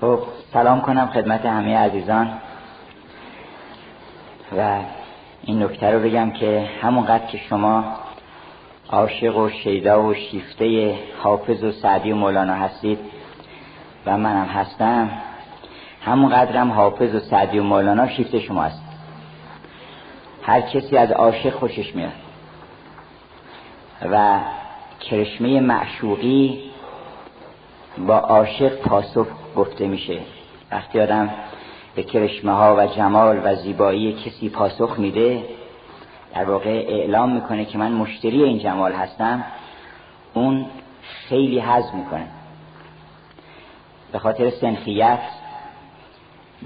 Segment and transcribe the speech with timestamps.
[0.00, 0.20] خب
[0.52, 2.30] سلام کنم خدمت همه عزیزان.
[4.58, 4.78] و
[5.42, 7.84] این نکته رو بگم که همونقدر که شما
[8.90, 12.98] عاشق و شیدا و شیفته حافظ و سعدی و مولانا هستید
[14.06, 15.10] و منم هستم
[16.04, 18.82] همون قدرم حافظ و سعدی و مولانا شیفته شما هست
[20.42, 22.12] هر کسی از عاشق خوشش میاد.
[24.10, 24.40] و
[25.00, 26.69] کرشمه معشوقی
[28.06, 29.26] با عاشق پاسخ
[29.56, 30.20] گفته میشه.
[30.70, 31.30] وقتی آدم
[31.94, 35.44] به کرشمه ها و جمال و زیبایی کسی پاسخ میده
[36.34, 39.44] در واقع اعلام می‌کنه که من مشتری این جمال هستم
[40.34, 40.66] اون
[41.02, 42.26] خیلی حز می‌کنه.
[44.12, 45.20] به خاطر سنخیت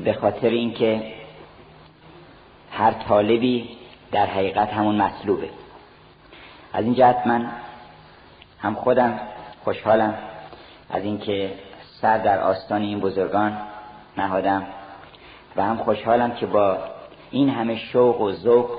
[0.05, 1.13] به خاطر اینکه
[2.71, 3.69] هر طالبی
[4.13, 5.49] در حقیقت همون مطلوبه.
[6.73, 7.51] از این جهت من
[8.63, 9.21] هم خودم
[9.65, 10.15] خوشحالم
[10.91, 11.53] از اینکه
[12.01, 13.57] سر در آستان این بزرگان
[14.17, 14.67] نهادم.
[15.57, 16.79] و هم خوشحالم که با
[17.31, 18.71] این همه شوق و ذوق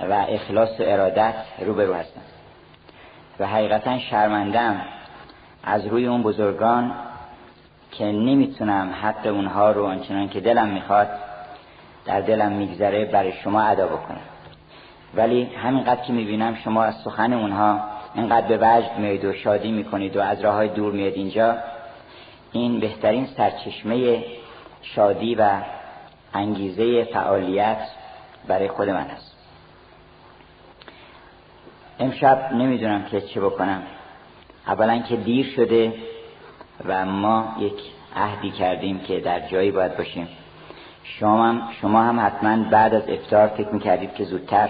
[0.00, 2.20] و اخلاص و ارادت روبرو هستم.
[3.38, 4.80] و حقیقتا شرمندم
[5.64, 6.92] از روی اون بزرگان
[7.92, 11.08] که نمی‌تونم حق اونها رو آنچنان که دلم می‌خواد
[12.04, 14.20] در دلم میگذره برای شما ادا بکنم.
[15.14, 17.80] ولی همینقدر که می‌بینم شما از سخن اونها
[18.16, 21.56] اینقدر به وجد میید و شادی می‌کنید و از راه های دور میاد اینجا
[22.52, 24.24] این بهترین سرچشمه
[24.82, 25.50] شادی و
[26.34, 27.78] انگیزه فعالیت
[28.48, 29.36] برای خود من است.
[31.98, 33.82] امشب نمی‌دونم که چه بکنم.
[34.66, 35.94] اولا که دیر شده
[36.84, 37.82] و ما یک
[38.16, 40.28] عهدی کردیم که در جایی باید باشیم.
[41.04, 44.68] شما هم, شما هم حتما بعد از افتار فکر می‌کردید که زودتر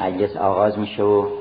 [0.00, 1.39] مجلس آغاز میشه و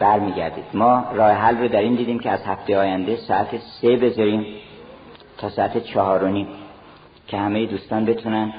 [0.00, 4.46] برمیگردید ما راه حل رو در این دیدیم که از هفته آینده ساعت سه بذاریم
[5.38, 6.48] تا ساعت چهار و نیم
[7.26, 8.52] که همه دوستان بتونن.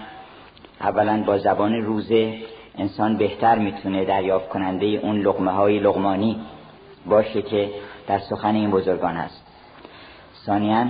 [0.82, 2.38] اولا با زبان روزه
[2.78, 6.42] انسان بهتر می‌تونه دریافت کننده اون لغمه های لغمانی
[7.06, 7.70] باشه که
[8.08, 9.48] در سخن این بزرگان هست.
[10.46, 10.86] ثانیا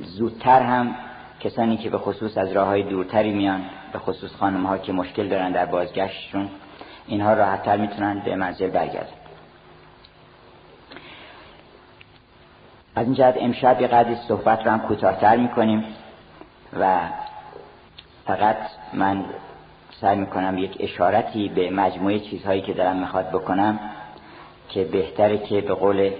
[0.00, 0.94] زودتر هم
[1.40, 3.62] کسانی که به خصوص از راه های دورتری میان
[3.92, 6.48] به خصوص خانم ها که مشکل دارن در بازگشتشون
[7.08, 9.12] اینها راحتتر می‌تونن به منزل برگردن.
[12.96, 15.84] از این جهت امشب یه صحبت رو هم کوتاهتر می‌کنیم
[16.80, 16.98] و
[18.26, 18.56] فقط
[18.92, 19.24] من
[20.00, 23.80] سعی می‌کنم یک اشارتی به مجموعه چیزهایی که دارم می‌خواد بکنم
[24.68, 26.10] که بهتره که به قول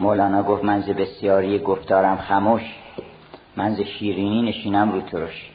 [0.00, 2.62] مولانا گفت منز بسیاری گفتارم خموش
[3.56, 5.50] منز شیرینی نشینم رو ترش.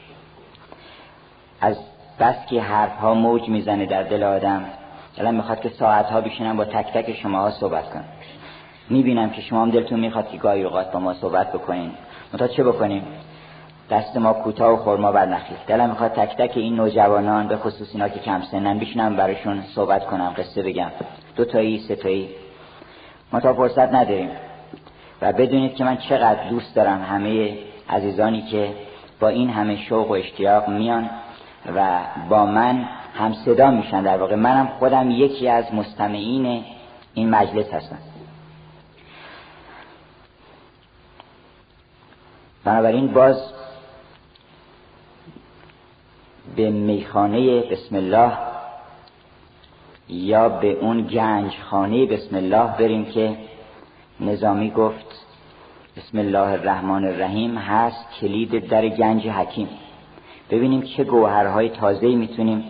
[1.60, 1.76] از
[2.22, 4.64] بس که حرف ها موج می‌زنه در دل آدم.
[5.18, 8.04] الان می‌خواد که ساعت ها بشینم با تک تک شما ها صحبت کنم.
[8.90, 11.90] می‌بینم که شما هم دلتون می‌خواد که گاهی اوقات با ما صحبت بکنین.
[12.34, 13.02] متا چه بکنیم؟
[13.90, 17.90] دست ما کوتاه و خورما بر نخیل دلم می‌خواد تک تک این نوجوانان به خصوص
[17.92, 20.90] اینا که کم سنن بشینم براشون صحبت کنم قصه بگم.
[21.36, 22.28] دو تایی سه تایی.
[23.32, 24.30] ما تا فرصت نداریم.
[25.22, 27.58] و بدونید که من چقدر دوست دارم همه
[27.90, 28.68] عزیزانی که
[29.20, 31.10] با این همه شوق و اشتیاق میان.
[31.66, 34.02] و با من هم صدا میشن.
[34.02, 36.64] در واقع منم خودم یکی از مستمعین
[37.14, 37.98] این مجلس هستم.
[42.64, 43.36] بنابراین باز
[46.56, 48.32] به میخانه بسم الله
[50.08, 53.36] یا به اون گنج خانه بسم الله بریم که
[54.20, 55.26] نظامی گفت
[55.96, 59.68] بسم الله الرحمن الرحیم هست کلید در گنج حکیم.
[60.52, 62.64] ببینیم چه گوهرهای تازه می‌تونیم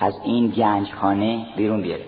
[0.00, 2.06] از این گنج خانه بیرون بیاریم.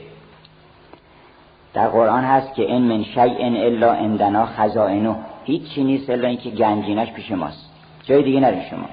[1.74, 5.16] در قرآن هست که این من شیء الا عندنا خزائنه.
[5.44, 7.70] هیچی نیست الا اینکه گنجینش پیش ماست.
[8.02, 8.86] جای دیگه نریم شما.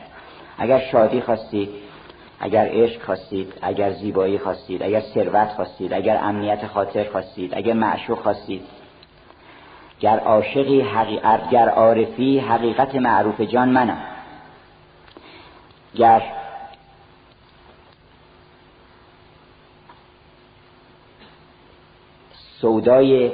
[0.57, 1.69] اگر شادی خواستید
[2.39, 8.17] اگر عشق خواستید اگر زیبایی خواستید اگر ثروت خواستید اگر امنیت خاطر خواستید اگر معشوق
[8.17, 8.61] خواستید.
[9.99, 14.10] گر عاشقی حقیقت گر عارفی حقیقت معروف جان منم.
[15.95, 16.21] گر
[22.61, 23.31] سودای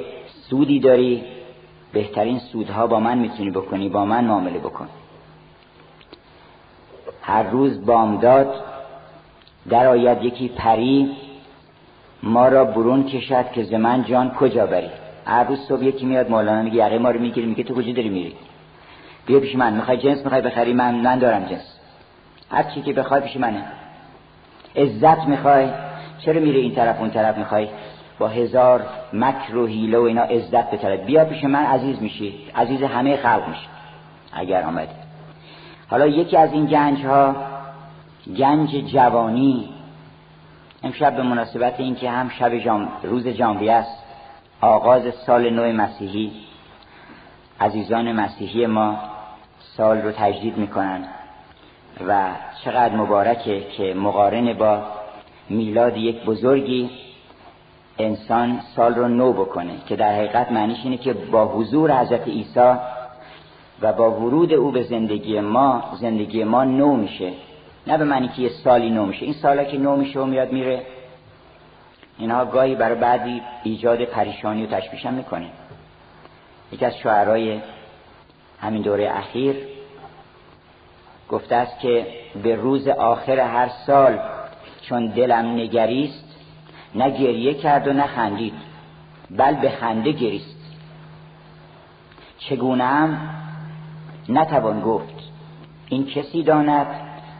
[0.50, 1.24] سودی داری
[1.92, 4.88] بهترین سودها با من می‌تونی بکنی با من معامله بکن.
[7.22, 8.64] هر روز بامداد
[9.68, 11.16] در آید یکی پری
[12.22, 14.90] ما را برون کشد که زمن جان کجا بری.
[15.26, 18.08] هر روز صبح یکی میاد مولانا میگه یقه ما رو می‌گیری میگه تو کجا داری
[18.08, 18.36] میری؟
[19.26, 21.77] بیا پیش من می‌خوای جنس می‌خوای بخری؟ من من دارم جنس.
[22.50, 23.62] هر چی که بخوای پیش منه.
[24.76, 25.68] عزت می‌خوای.
[26.18, 27.68] چرا میری این طرف اون طرف می‌خوای؟
[28.18, 32.34] با هزار مکر و حیله و اینا عزت بطلب بیا پیش من عزیز میشی.
[32.56, 33.66] عزیز همه خلق میشی.
[34.32, 34.88] اگر آمده
[35.90, 37.36] حالا یکی از این گنج ها
[38.36, 39.68] گنج جوانی.
[40.82, 44.04] امشب به مناسبت اینکه هم شب جام روز جانبی است.
[44.60, 46.32] آغاز سال نو مسیحی.
[47.60, 48.98] عزیزان مسیحی ما
[49.58, 51.04] سال رو تجدید می‌کنن.
[52.06, 52.30] و
[52.64, 54.82] چقدر مبارکه که مقارن با
[55.50, 56.90] میلاد یک بزرگی
[57.98, 62.74] انسان سال رو نو بکنه که در حقیقت معنیش اینه که با حضور حضرت عیسی
[63.82, 67.32] و با ورود او به زندگی ما زندگی ما نو میشه.
[67.86, 69.24] نه به معنی که یه سالی نو میشه.
[69.24, 70.82] این سالا که نو میشه و میاد میره
[72.18, 75.46] اینها گاهی برای بعدی ایجاد پریشانی و تشویش می‌کنه.
[76.72, 77.60] یکی از شعرهای
[78.60, 79.56] همین دوره اخیر
[81.28, 82.06] گفته است که
[82.42, 84.18] به روز آخر هر سال
[84.82, 86.24] چون دلم نگریست
[86.94, 88.54] نه گریه کرد و نه خندید
[89.30, 90.56] بل به خنده گریست.
[92.38, 93.30] چگونه هم
[94.28, 95.14] نتوان گفت.
[95.88, 96.86] این کسی داند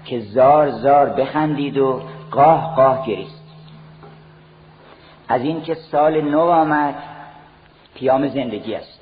[0.05, 3.45] که زار زار بخندید و قاه قاه گریست.
[5.29, 6.95] از این که سال نو آمد
[7.95, 9.01] پیام زندگی است.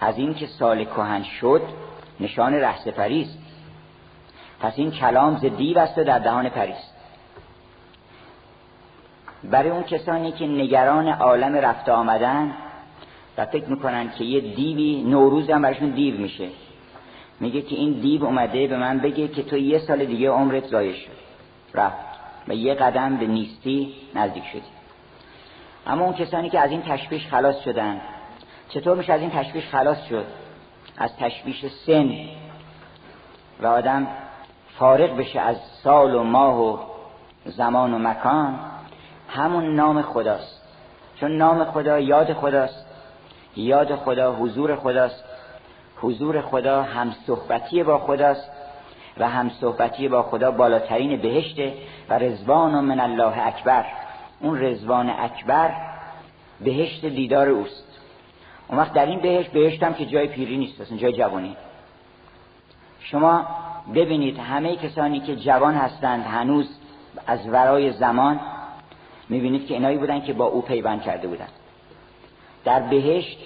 [0.00, 1.62] از این که سال کهن شد
[2.20, 3.41] نشان رهسپری است.
[4.62, 6.94] پس این کلام ز دیو است و در دهان پریست
[9.44, 12.52] برای اون کسانی که نگران عالم رفته آمدن
[13.38, 16.48] و فکر می‌کنن که یه دیوی نوروز هم برشون دیو میشه.
[17.40, 20.94] میگه که این دیو اومده به من بگه که تو یه سال دیگه عمرت ضایع
[20.94, 21.10] شد.
[21.74, 21.96] رفت
[22.48, 24.62] و یه قدم به نیستی نزدیک شدی.
[25.86, 28.00] اما اون کسانی که از این تشویش خلاص شدن
[28.68, 30.26] چطور میشه از این تشویش خلاص شد؟
[30.98, 32.14] از تشویش سن.
[33.60, 34.06] و آدم
[34.82, 36.78] فارغ بشه از سال و ماه و
[37.44, 38.58] زمان و مکان
[39.28, 40.62] همون نام خداست.
[41.20, 42.86] چون نام خدا یاد خداست
[43.56, 45.24] یاد خدا حضور خداست
[45.96, 48.50] حضور خدا هم صحبتی با خداست
[49.18, 51.74] و هم صحبتی با خدا بالاترین بهشته
[52.08, 53.84] و رزوان من الله اکبر.
[54.40, 55.70] اون رزوان اکبر
[56.60, 57.98] بهشت دیدار اوست.
[58.68, 61.56] اون وقت در این بهشت بهشت که جای پیری نیست اصلا جای جوانی.
[63.00, 63.46] شما
[63.94, 66.68] ببینید همه کسانی که جوان هستند هنوز
[67.26, 68.40] از ورای زمان
[69.28, 71.48] می‌بینید که اینایی بودن که با او پیوند کرده بودن
[72.64, 73.38] در بهشت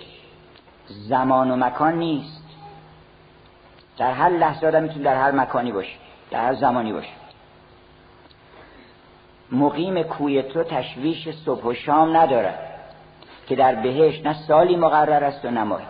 [0.89, 2.43] زمان و مکان نیست.
[3.99, 5.97] در هر لحظه آدم می‌تونه در هر مکانی باشه
[6.31, 7.13] در هر زمانی باشه.
[9.53, 12.59] مقیم کوی تو تشویش صبح و شام ندارد
[13.47, 15.87] که در بهشت نه سالی مقرر است و نمایی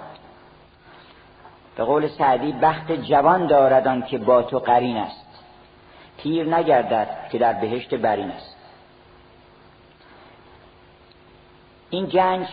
[1.76, 5.26] به قول سعدی بخت جوان داردان که با تو قرین است.
[6.18, 8.56] تیر نگردد که در بهشت برین است.
[11.90, 12.46] این گنج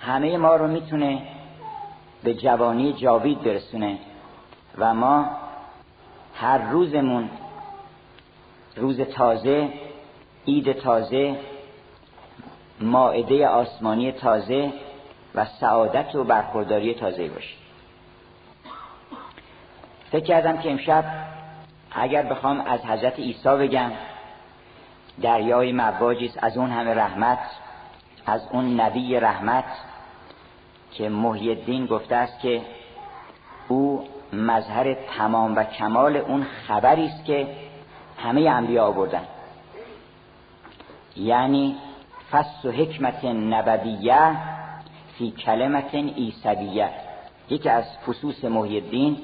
[0.00, 1.22] همه ما رو می‌تونه
[2.24, 3.98] به جوانی جاوید برسونه
[4.78, 5.26] و ما
[6.34, 7.30] هر روزمون
[8.76, 9.68] روز تازه
[10.46, 11.36] عید تازه
[12.80, 14.72] ماعده آسمانی تازه
[15.34, 17.67] و سعادت و برخورداری تازه باشه
[20.12, 21.04] فکر کردم که امشب
[21.92, 23.90] اگر بخوام از حضرت عیسی بگم
[25.22, 27.38] دریای مواجی از اون همه رحمت
[28.26, 29.64] از اون نبی رحمت
[30.92, 32.62] که محی الدین گفته است که
[33.68, 37.46] او مظهر تمام و کمال اون خبری است که
[38.18, 39.24] همه انبیا آوردن.
[41.16, 41.76] یعنی
[42.30, 44.36] فصل و حکمت نبویه
[45.18, 46.90] فی کلمت ایسویه
[47.50, 49.18] یکی از فصوص محی الدین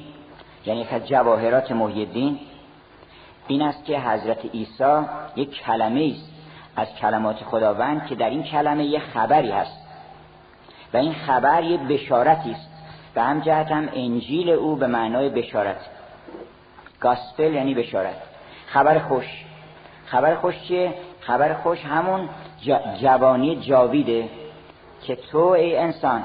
[0.66, 2.38] یعنی یک از جواهرات محی الدین
[3.49, 5.02] این است که حضرت عیسی
[5.37, 6.35] یک کلمه است
[6.76, 9.85] از کلمات خداوند که در این کلمه یک خبری هست.
[10.94, 12.71] و این خبر یک بشارتی است.
[13.14, 15.80] به هم جهت هم انجیل او به معنای بشارت.
[17.00, 18.16] گاسپل یعنی بشارت.
[18.66, 19.44] خبر خوش.
[20.06, 22.28] خبر خوش چیه؟ خبر خوش همون
[23.00, 24.28] جوانی جاویده
[25.02, 26.25] که تو ای انسان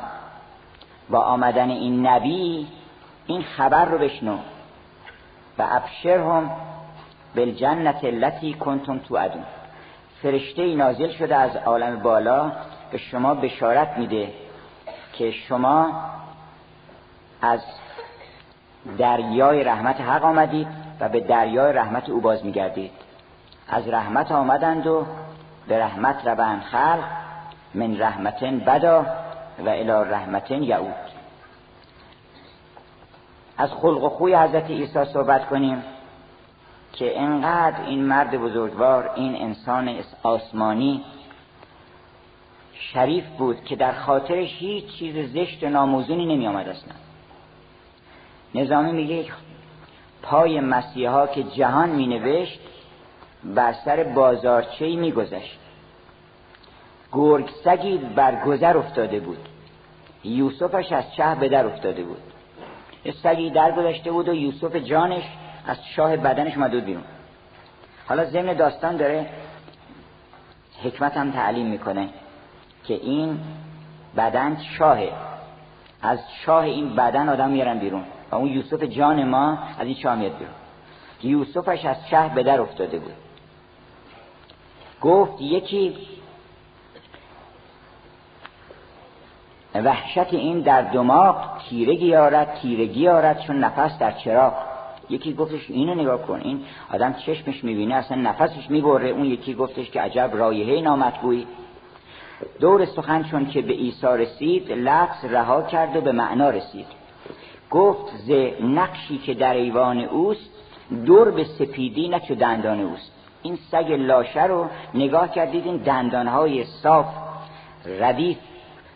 [1.10, 2.68] با آمدن این نبی
[3.30, 4.38] این خبر رو بشنو.
[5.58, 6.52] و ابشرهم
[7.36, 9.44] بالجنت التي کنتم توعدون.
[10.22, 12.52] فرشته نازل شده از عالم بالا
[12.92, 14.34] به شما بشارت میده
[15.14, 16.04] که شما
[17.42, 17.60] از
[18.98, 20.68] دریای رحمت حق آمدید
[21.00, 22.92] و به دریای رحمت او باز میگردید.
[23.68, 25.06] از رحمت آمدند و
[25.68, 27.04] به رحمت روند خلق
[27.74, 29.06] من رحمتن بدا
[29.66, 31.09] و الى رحمتن یعود.
[33.60, 35.84] از خلق و خوی حضرت عیسی صحبت کنیم
[36.94, 41.04] که انقدر این مرد بزرگوار این انسان آسمانی
[42.74, 46.94] شریف بود که در خاطرش هیچ چیز زشت و ناموزونی نمی آمد اصلا.
[48.56, 49.26] نظامی میگه
[50.22, 52.60] پای مسیحا که جهان می نوشت
[53.44, 55.60] بر سر بازارچه می گذشت
[57.12, 59.50] گرگ سگی بر گذر افتاده بود.
[60.24, 62.22] یوسفش از چه به در افتاده بود؟
[63.06, 65.24] یه سگی در گذشته بود و یوسف جانش
[65.68, 67.04] از شاه بدنش اومده بیرون.
[68.08, 69.30] حالا ضمن داستان داره
[70.84, 72.10] حکمت هم تعلیم می‌کنه
[72.84, 73.40] که این
[74.18, 75.12] بدن شاهه.
[76.02, 80.16] از شاه این بدن آدم میارن بیرون و اون یوسف جان ما از این شاه
[80.16, 80.54] میاد بیرون.
[81.24, 83.14] یوسفش از شهر به در افتاده بود.
[85.02, 85.98] گفت یکی
[89.86, 91.36] وحشت این در دماغ
[91.70, 94.54] تیرگی آرد تیرگی آرد چون نفس در چراغ.
[95.10, 96.62] یکی گفتش اینو نگاه کن این
[96.94, 99.10] آدم چشمش می‌بینه اصلا نفسش می‌بره.
[99.10, 101.48] اون یکی گفتش که عجب رایحه نامطبوعی
[102.60, 106.86] دور سخن چون که به عیسی رسید لفظ رها کرد و به معنا رسید.
[107.72, 108.32] گفت ز
[108.64, 110.50] نقشی که در ایوان اوست
[111.06, 113.12] دور به سپیدی نه چو دندان اوست.
[113.44, 117.06] این سگ لاشه رو نگاه کردید این دندانهای صاف
[118.00, 118.38] ردیف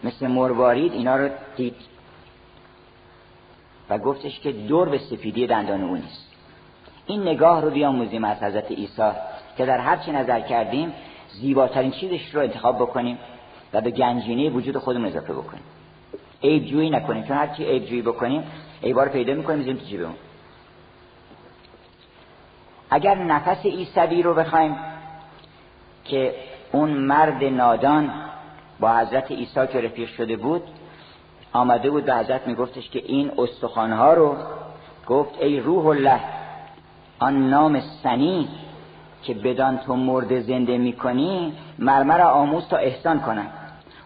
[0.03, 1.75] مثل مروارید اینا رو دید.
[3.89, 6.33] و گفتش که دور به سپیدی دندان او نیست.
[7.05, 9.11] این نگاه رو بیاموزیم از حضرت عیسی
[9.57, 10.93] که در هر چی نظر کردیم
[11.29, 13.17] زیباترین چیزش رو انتخاب بکنیم
[13.73, 15.63] و به گنجینه وجود خودمون اضافه بکنیم.
[16.43, 17.23] عیب جویی نکنیم.
[17.23, 18.43] چون هر چی عیب جویی بکنیم
[18.83, 20.15] عیبا رو پیدا می‌کنیم می‌ذاریم تو جیبمون.
[22.89, 24.75] اگر نفس عیسوی رو بخوایم
[26.05, 26.35] که
[26.71, 28.11] اون مرد نادان
[28.83, 30.63] با حضرت عیسی که رفیق شده بود
[31.53, 34.35] آمده بود به حضرت میگفتش که این استخوانها رو
[35.07, 36.19] گفت ای روح الله
[37.19, 38.47] آن نام سنی
[39.23, 43.47] که بدان تو مرده زنده می‌کنی مرمر آموز تا احسان کنن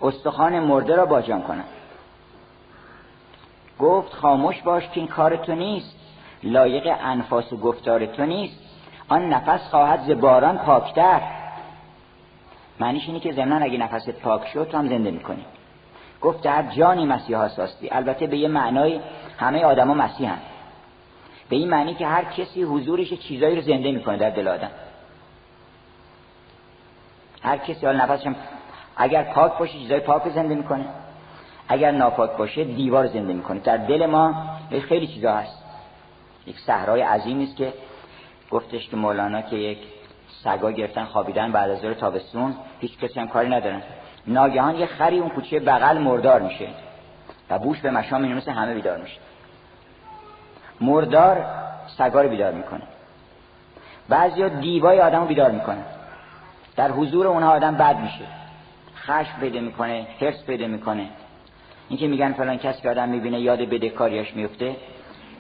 [0.02, 1.66] استخوان مرده را باجان کنن
[3.80, 5.96] گفت خاموش باش که این کار تو نیست.
[6.44, 8.60] لایق انفاس و گفتار تو نیست.
[9.10, 11.22] آن نفس خواهد ز باران پاکتر.
[12.80, 15.46] معنیش اینه که زمنان اگه نفست پاک شد تو هم زنده می‌کنی.
[16.22, 19.00] گفت در جانی مسیح هستی البته به یه معنای
[19.38, 20.40] همه آدما مسیح هم.
[21.50, 24.72] به این معنی که هر کسی حضورش چیزایی رو زنده می‌کنه در دل آدم.
[27.42, 28.28] هر کسی حال نفسش
[28.98, 30.86] اگر پاک باشه چیزای پاک زنده می‌کنه.
[31.68, 33.60] اگر ناپاک باشه دیوار زنده می‌کنه.
[33.60, 34.36] در دل ما
[34.90, 35.64] خیلی چیزا هست.
[36.48, 37.74] یک صحرای عظیمی است که
[38.52, 39.78] گفتش که مولانا که یک
[40.44, 43.82] سگا گرفتن خوابیدن بعد از تابستون هیچ کسی هم کاری ندارن
[44.28, 46.68] ناگهان یه خری اون کوچه بغل مردار میشه
[47.50, 49.18] و بوش به مشام اینو مثل همه بیدار میشه.
[50.82, 51.46] مردار
[51.98, 52.82] سگا رو بیدار می‌کنه.
[54.10, 55.84] بعضیا دیوای آدم رو بیدار می‌کنه
[56.76, 58.26] در حضور اونها آدم بد میشه.
[58.96, 61.08] خشم پیدا می‌کنه حرس پیدا می‌کنه.
[61.90, 64.76] اینکه میگن فلان کسی که آدم می‌بینه یاد بدهکاریش میفته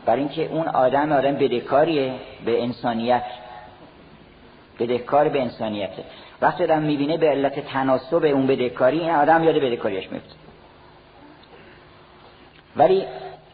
[0.05, 2.13] برای اینکه اون آدم آدم بدهکاریه
[2.45, 3.23] به انسانیت.
[4.79, 6.03] بدهکار به انسانیته.
[6.41, 10.35] وقتی آدم می‌بینه به علت تناسب اون بدهکاری این آدم یاد بدهکاریش میفته.
[12.75, 13.05] ولی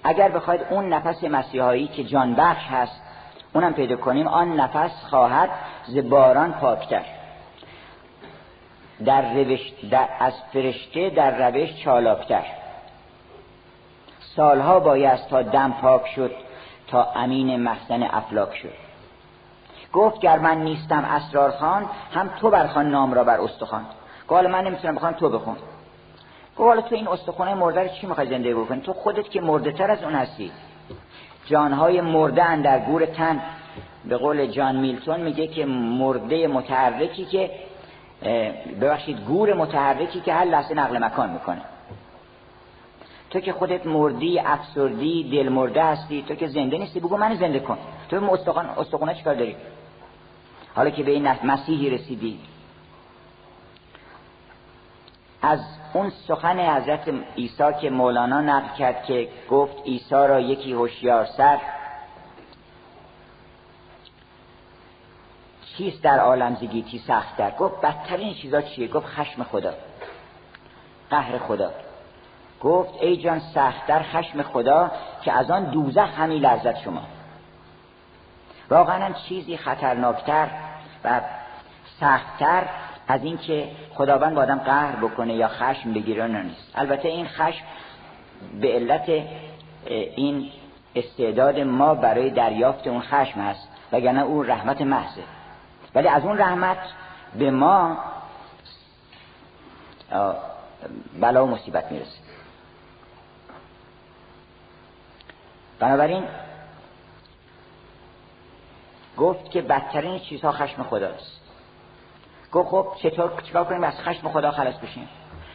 [0.03, 3.01] اگر بخواید اون نفس مسیحایی که جان بخش هست
[3.53, 5.49] اونم پیدا کنیم آن نفس خواهد
[5.87, 7.03] ز باران پاکتر.
[9.05, 12.43] در روش در از فرشته در روش چالاکتر.
[14.35, 16.31] سالها باید تا دم پاک شد
[16.87, 18.92] تا امین مخزن افلاک شد.
[19.93, 23.85] گفت گر من نیستم اسرار خان هم تو برخان نام را بر استخوان.
[24.27, 25.55] گفت من نمی‌تونم بخوام تو بخون.
[26.57, 29.71] گفت حالا تو این استخوانه مرده رو چی می‌خوای زنده بکنی؟ تو خودت که مرده
[29.71, 30.51] تر از اون هستی.
[31.45, 33.41] جانهای مرده در گور تن.
[34.05, 37.51] به قول جان میلتون میگه که مرده متحرکی که
[38.81, 41.61] ببخشید گور متحرکی که هر لحظه نقل مکان می‌کنه.
[43.29, 47.59] تو که خودت مردی افسردی دل مرده هستی تو که زنده نیستی بگو من زنده
[47.59, 47.77] کن.
[48.09, 49.55] تو استخوان استخونه چیکار داری؟
[50.75, 52.39] حالا که به این مسیحی رسیدی.
[55.41, 55.59] از
[55.93, 61.59] اون سخن حضرت عیسی که مولانا نقل کرد که گفت عیسی را یکی هوشیار سر
[65.77, 69.73] چیست در عالم زگیتی سخت در گفت بدترین چیزا چیه؟ گفت خشم خدا.
[71.09, 71.71] قهر خدا.
[72.61, 77.01] گفت ای جان سختتر خشم خدا که از آن دوزخ همی لرزد شما.
[78.73, 80.47] واقعا چیزی خطرناکتر
[81.03, 81.21] و
[81.99, 82.63] سختتر
[83.07, 86.71] از اینکه خداوند با آدم قهر بکنه یا خشم بگیره نیست.
[86.75, 87.65] البته این خشم
[88.61, 89.09] به علت
[89.85, 90.51] این
[90.95, 95.23] استعداد ما برای دریافت اون خشم هست وگرنه اون رحمت محضه.
[95.95, 96.77] ولی از اون رحمت
[97.35, 97.97] به ما
[101.21, 102.19] بلا و مصیبت می‌رسه.
[105.79, 106.23] بنابراین
[109.17, 111.41] گفت که بدترین چیزها خشم خداست
[112.51, 115.09] گفت خب چطور چیکار کنیم؟ از خشم خدا خلاص بشیم.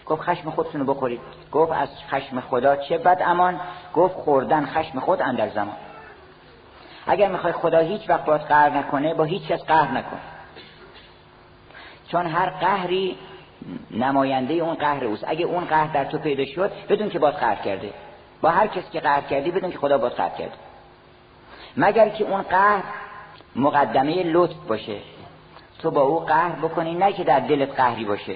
[0.07, 1.21] گفت خشم خودتون رو بخورید.
[1.53, 3.61] گفت از خشم خدا چه بد امان؟
[3.95, 5.77] گفت خوردن خشم خود اندر زمان.
[7.07, 10.19] اگر می‌خوای خدا هیچ وقت باید قهر نکنه با هیچ کس قهر نکن.
[12.09, 13.19] چون هر قهری
[13.91, 15.25] نماینده اون قهر اوست.
[15.27, 17.93] اگه اون قهر در تو پیدا شد بدون که باید قهر کرده.
[18.41, 20.55] با هر کسی که قهر کردی بدون که خدا باید قهر کرده.
[21.77, 22.83] مگر که اون قهر
[23.57, 24.97] مقدمه لطف باشه.
[25.78, 28.35] تو با او قهر بکنی نه که در دلت قهری باشه.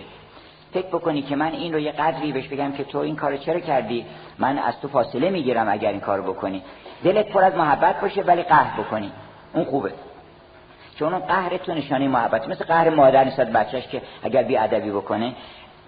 [0.73, 3.61] فکر بکنی که من این رو یه قدری بهش بگم که تو این کارو چرا
[3.61, 4.07] کردی؟
[4.38, 6.62] من از تو فاصله می‌گیرم اگر این کارو بکنی.
[7.04, 9.12] دلت پر از محبت باشه ولی قهر بکنی.
[9.52, 9.92] اون خوبه.
[10.99, 12.49] چون اون قهر تو نشانه محبت.
[12.49, 15.35] مثل قهر مادر نسبت بچهش که اگر بی ادبی بکنه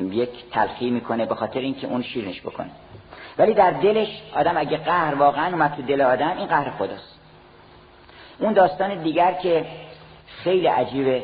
[0.01, 2.71] یک تلخی می‌کنه به خاطر اینکه اون شیرنش بکنه.
[3.39, 7.14] ولی در دلش آدم اگه قهر واقعا اومد تو دل آدم این قهر خداست.
[8.39, 9.67] اون داستان دیگر که
[10.27, 11.23] خیلی عجیبه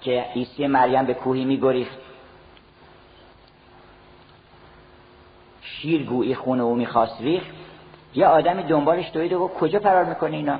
[0.00, 1.98] که عیسی مریم به کوهی میگریخت.
[5.62, 7.46] شیر گویی خونه او می‌خواست ریخت.
[8.14, 10.58] یه آدمی دنبالش دوید و گفت کجا فرار می‌کنه اینا؟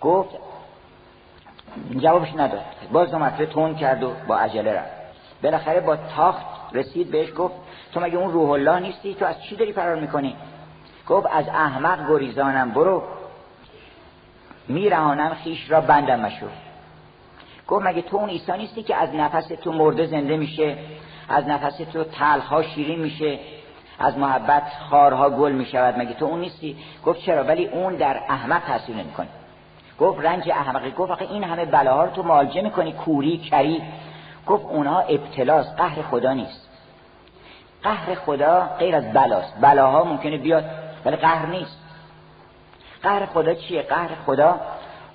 [0.00, 0.30] گفت
[1.96, 2.64] جوابش نداد.
[2.92, 4.92] باز دو مرتبه تون کرد و با عجله رفت.
[5.42, 7.54] بالاخره با تاخت رسید بهش گفت
[7.92, 10.36] تو مگه اون روح الله نیستی؟ تو از چی داری فرار می‌کنی؟
[11.08, 13.02] گفت از احمق گریزانم برو.
[14.70, 16.46] میرهانم خیش را بندم مشو.
[17.68, 20.76] گفت مگه تو اون عیسی نیستی که از نفس تو مرده زنده میشه؟
[21.28, 23.38] از نفس تو تلخ شیرین میشه؟
[23.98, 28.62] از محبت خارها گل می‌شود؟ مگه تو اون نیستی؟ گفت چرا؟ ولی اون در احمق
[28.66, 29.28] تاثیر نمی‌کنه.
[29.98, 30.90] گفت رنج احمقی.
[30.90, 33.82] گفت آخه این همه بلاها رو تو معالجه می‌کنی کوری کری.
[34.46, 36.68] گفت اونها ابتلاست قهر خدا نیست.
[37.82, 39.60] قهر خدا غیر از بلاست.
[39.60, 40.64] بلاها ممکنه بیاد
[41.04, 41.78] ولی قهر نیست.
[43.02, 44.60] قهر خدا چیه؟ قهر خدا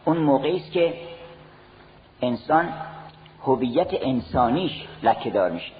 [0.05, 0.93] اون موقعی است که
[2.21, 2.74] انسان
[3.43, 5.71] هویت انسانیش لکه دار میشه.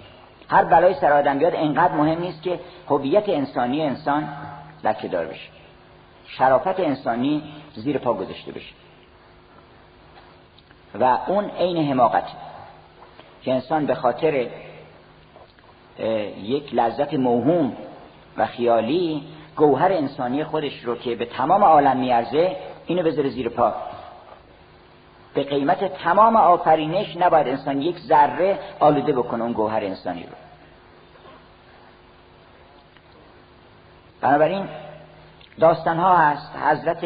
[0.50, 4.30] هر بلای سر آدم بیاد انقدر مهم نیست که هویت انسانی انسان
[4.84, 5.50] لکه دار بشه.
[6.28, 7.44] شرافت انسانی
[7.76, 8.74] زیر پا گذاشته بشه.
[11.00, 12.28] و اون عین حماقت
[13.42, 14.48] که انسان به خاطر
[16.42, 17.78] یک لذت موهوم
[18.38, 19.24] و خیالی
[19.56, 23.74] گوهر انسانی خودش رو که به تمام عالم میارزه اینو بذاره زیر پا.
[25.34, 30.36] به قیمت تمام آفرینش نباید انسان یک ذره آلوده بکنه اون گوهر انسانی رو.
[34.22, 34.68] بنابراین
[35.60, 36.56] داستان ها هست.
[36.56, 37.06] حضرت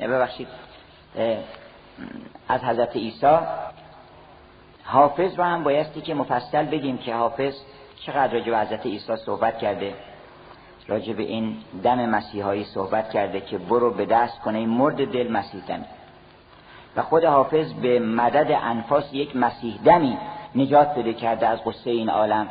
[0.00, 0.48] ببخشید
[2.48, 3.38] از حضرت عیسی.
[4.84, 7.54] حافظ رو هم بایستی که مفصل بگیم که حافظ
[8.06, 9.94] چقدر راجع به حضرت عیسی صحبت کرده.
[10.90, 15.32] راجع به این دم مسیحایی صحبت کرده که برو به دست کنه این مرد دل
[15.32, 15.84] مسیح دمی
[16.96, 20.18] و خود حافظ به مدد انفاس یک مسیح دمی
[20.54, 22.48] نجات بده کرده از قصه این عالم.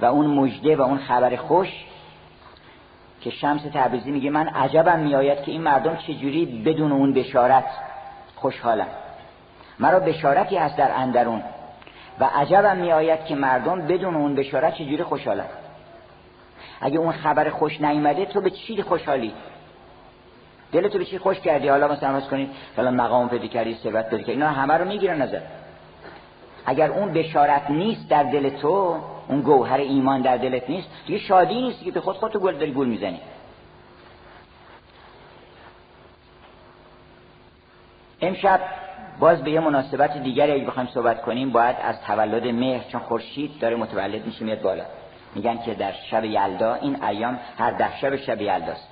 [0.00, 1.68] و اون مجده و اون خبر خوش
[3.20, 7.64] که شمس تبریزی میگه من عجبم میآید که این مردم چجوری بدون اون بشارت
[8.36, 8.88] خوشحالن.
[9.78, 11.42] مرا بشارتی هست در اندرون
[12.20, 15.46] و عجبم میآید که مردم بدون اون بشارت چجوری خوشحالن.
[16.80, 19.32] اگه اون خبر خوش نیومده تو به چی خوشحالی؟
[20.72, 24.22] دلتو به چی خوش کردی؟ حالا مثلا فرض کنید فلان مقام پیدا کردی ثروت پیدا
[24.22, 25.40] کردی اینا همه رو می‌گیرن نظر.
[26.66, 31.62] اگر اون بشارت نیست در دل تو اون گوهر ایمان در دلت نیست دیگه شادی
[31.62, 33.20] نیست که به خود خودتو گل داری گول می‌زنی.
[38.20, 38.60] امشب
[39.20, 43.58] باز به یه مناسبت دیگری اگه بخوایم صحبت کنیم باید از تولد مهر چون خورشید
[43.60, 44.84] داره متولد میشه میاد بالا.
[45.36, 48.88] میگن که در شب یلدا این ایام هر ده شب شب یلداست.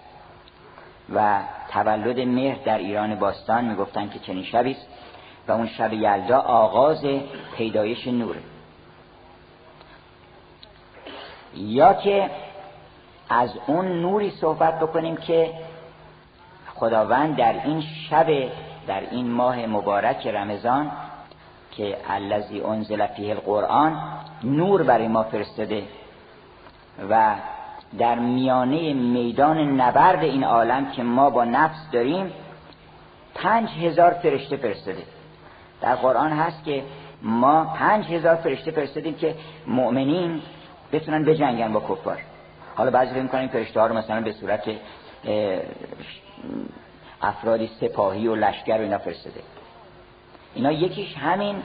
[1.15, 1.41] و
[1.73, 4.87] تولد مهر در ایران باستان می‌گفتن که چنین شبی است
[5.49, 7.07] و اون شب یلدا آغاز
[7.57, 8.41] پیدایش نوره.
[11.55, 12.31] یا که
[13.29, 15.51] از اون نوری صحبت بکنیم که
[16.75, 17.81] خداوند در این
[18.11, 18.27] شب
[18.87, 20.93] در این ماه مبارک رمضان
[21.71, 24.03] که الذی انزل فیه القرآن
[24.45, 25.83] نور برای ما فرستاده.
[27.11, 27.35] و
[27.99, 32.33] در میانه میدان نبرد این عالم که ما با نفس داریم
[33.35, 35.03] پنج هزار فرشته فرستاده.
[35.81, 36.83] در قرآن هست که
[37.23, 39.35] ما پنج هزار فرشته فرستادیم که
[39.67, 40.43] مؤمنین
[40.93, 42.19] بتونن بجنگن با کفار.
[42.75, 44.63] حالا بعضی فکر می‌کنن فرشته ها رو مثلا به صورت
[47.23, 49.41] افرادی سپاهی و لشکر و اینا فرستاده.
[50.55, 51.57] اینا یکیش همین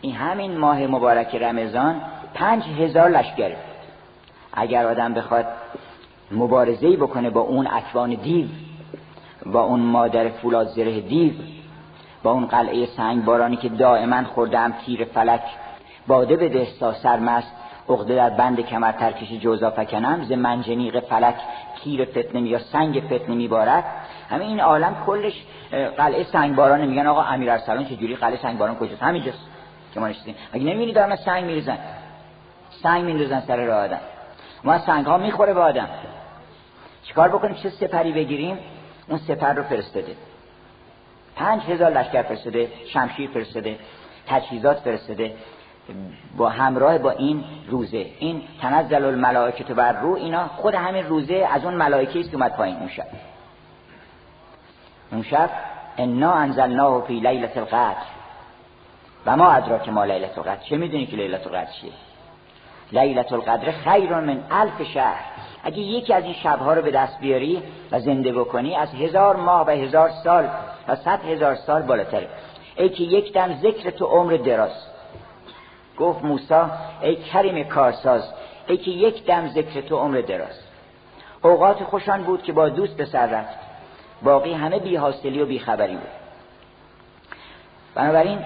[0.00, 2.02] این همین ماه مبارک رمضان
[2.34, 3.56] پنج هزار لشکره.
[4.56, 5.46] اگر آدم بخواد
[6.30, 8.46] مبارزه بکنه با اون اکوان دیو
[9.46, 11.32] با اون مادر فولاد زره دیو
[12.22, 15.42] با اون قلعه سنگ بارانی که دائما خوردم تیر فلک
[16.06, 17.52] باده بده تا سرمست
[17.88, 21.34] عقده در بند کمر ترکش جوزا فکنم ز منجنیق فلک
[21.82, 23.84] تیر فتنه یا سنگ فتنه میبارد.
[24.30, 25.44] همه این عالم کلش
[25.96, 29.38] قلعه سنگ باران میگن آقا امیر ارسلان چجوری؟ قلعه سنگ باران کجاست؟ همینجاست
[29.94, 30.34] که ما نشستیم.
[30.52, 31.78] اگه نمی‌بینی دارن سنگ میریزن.
[32.82, 34.00] سنگ میندازن سر راه آدم.
[34.64, 35.88] ما سنگ ها می‌خوره به آدم.
[37.04, 38.58] چیکار بکنیم؟ چه سپری بگیریم؟
[39.08, 40.16] اون سپر رو فرستاده.
[41.36, 43.78] پنج هزار لشکر فرستاده شمشیر فرستاده
[44.26, 45.34] تجهیزات فرستاده.
[46.36, 48.06] با همراه با این روزه.
[48.18, 52.76] این تنزل الملائکه بر رو اینا خود همین روزه از اون ملائکه است اومد پایین.
[52.76, 53.06] اون شب.
[55.12, 55.50] اون شب
[55.98, 58.02] انا انزلناه فی لیلت القدر.
[59.26, 60.62] و ما ادراک ما لیلت القدر.
[60.62, 61.92] چه می‌دونی که لیلت القدر چیه؟
[62.92, 65.24] لیلت القدر خیر من الف شهر.
[65.64, 69.66] اگه یکی از این شبها رو به دست بیاری و زنده بکنی از هزار ماه
[69.66, 70.48] و هزار سال
[70.88, 72.28] و صد هزار سال بالاتره
[72.76, 74.86] ای که یک دم ذکر تو عمر دراز.
[75.98, 76.70] گفت موسا
[77.02, 78.32] ای کریم کارساز
[78.66, 80.60] ای که یک دم ذکر تو عمر دراز.
[81.42, 83.58] اوقات خوشان بود که با دوست به سر رفت.
[84.22, 86.08] باقی همه بی حاصلی و بی خبری بود.
[87.94, 88.38] بنابراین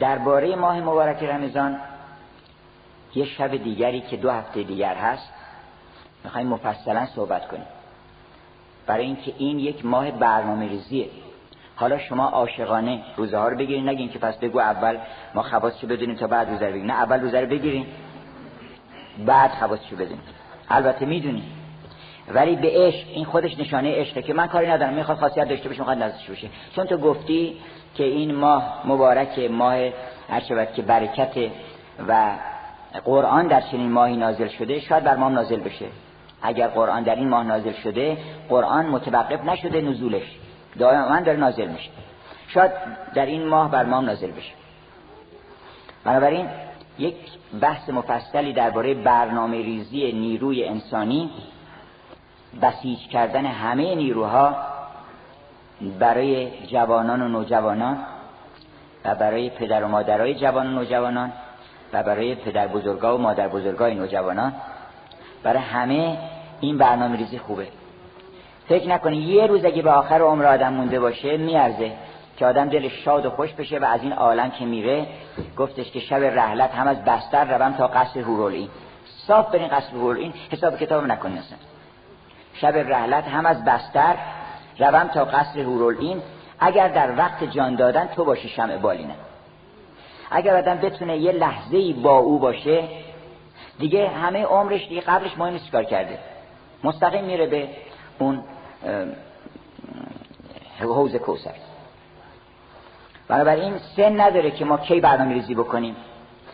[0.00, 1.80] درباره ماه مبارک رمضان
[3.14, 5.32] یه شب دیگری که دو هفته دیگر هست
[6.24, 7.66] می‌خوایم مفصلا صحبت کنیم.
[8.86, 11.08] برای اینکه این یک ماه برنامه ریزیه
[11.76, 14.98] حالا شما عاشقانه روزه ها رو بگیرین نگین که پس بگو اول
[15.34, 17.86] ما خواستشو بدونیم تا بعد روزه رو بگیرین نه اول روزه رو بگیرین
[19.26, 20.22] بعد خواستشو بدونیم.
[20.68, 21.52] البته می‌دونیم.
[22.34, 25.80] ولی به عشق این خودش نشانه عشقه که من کاری ندارم می‌خواد خاصیت داشته باشه
[25.80, 26.48] می‌خواد نزدش باشه.
[26.76, 27.56] چون تو گفتی
[27.94, 29.76] که این ماه مبارک ماه
[30.28, 31.36] هر که برکت
[32.08, 32.32] و
[33.04, 35.86] قرآن در چنین ماهی نازل شده شاید بر ما نازل بشه.
[36.42, 38.16] اگر قرآن در این ماه نازل شده
[38.48, 40.36] قرآن متوقف نشده نزولش.
[40.78, 41.90] دائما داره نازل میشه.
[42.48, 42.70] شاید
[43.14, 44.52] در این ماه بر ما نازل بشه.
[46.04, 46.46] بنابراین
[46.98, 47.16] یک
[47.60, 51.30] بحث مفصلی درباره برنامه ریزی نیروی انسانی
[52.62, 54.56] بسیج کردن همه نیروها
[55.98, 57.98] برای جوانان و نوجوانان
[59.04, 61.32] و برای پدر و مادرای جوان و نوجوانان
[61.92, 64.52] و برای پدر بزرگا و مادر بزرگای نوجوانان.
[65.42, 66.18] برای همه
[66.60, 67.66] این برنامه ریزی خوبه.
[68.68, 71.92] فکر نکنی یه روز اگه به آخر عمر آدم مونده باشه میارزه
[72.36, 75.06] که آدم دلش شاد و خوش بشه و از این عالم که میره.
[75.56, 78.68] گفتش که شب رحلت هم از بستر روم تا قصر هورولین.
[79.26, 80.32] صاف برین قصر هورولین.
[80.50, 81.58] حساب کتاب نکنی اصلا
[82.60, 84.14] شب رحلت هم از بستر
[84.78, 86.22] روم تا قصر هورولین
[86.60, 89.14] اگر در وقت جان دادن تو باشی شمع بالینه.
[90.30, 92.88] اگر آدم بتونه یه لحظه با او باشه
[93.78, 96.18] دیگه همه عمرش دیگه قبلش مهم نیست کار کرده.
[96.84, 97.68] مستقیم میره به
[98.18, 98.44] اون
[100.80, 101.54] حوز کوسر
[103.28, 105.96] بنابراین سن نداره که ما کی برنامه ریزی بکنیم.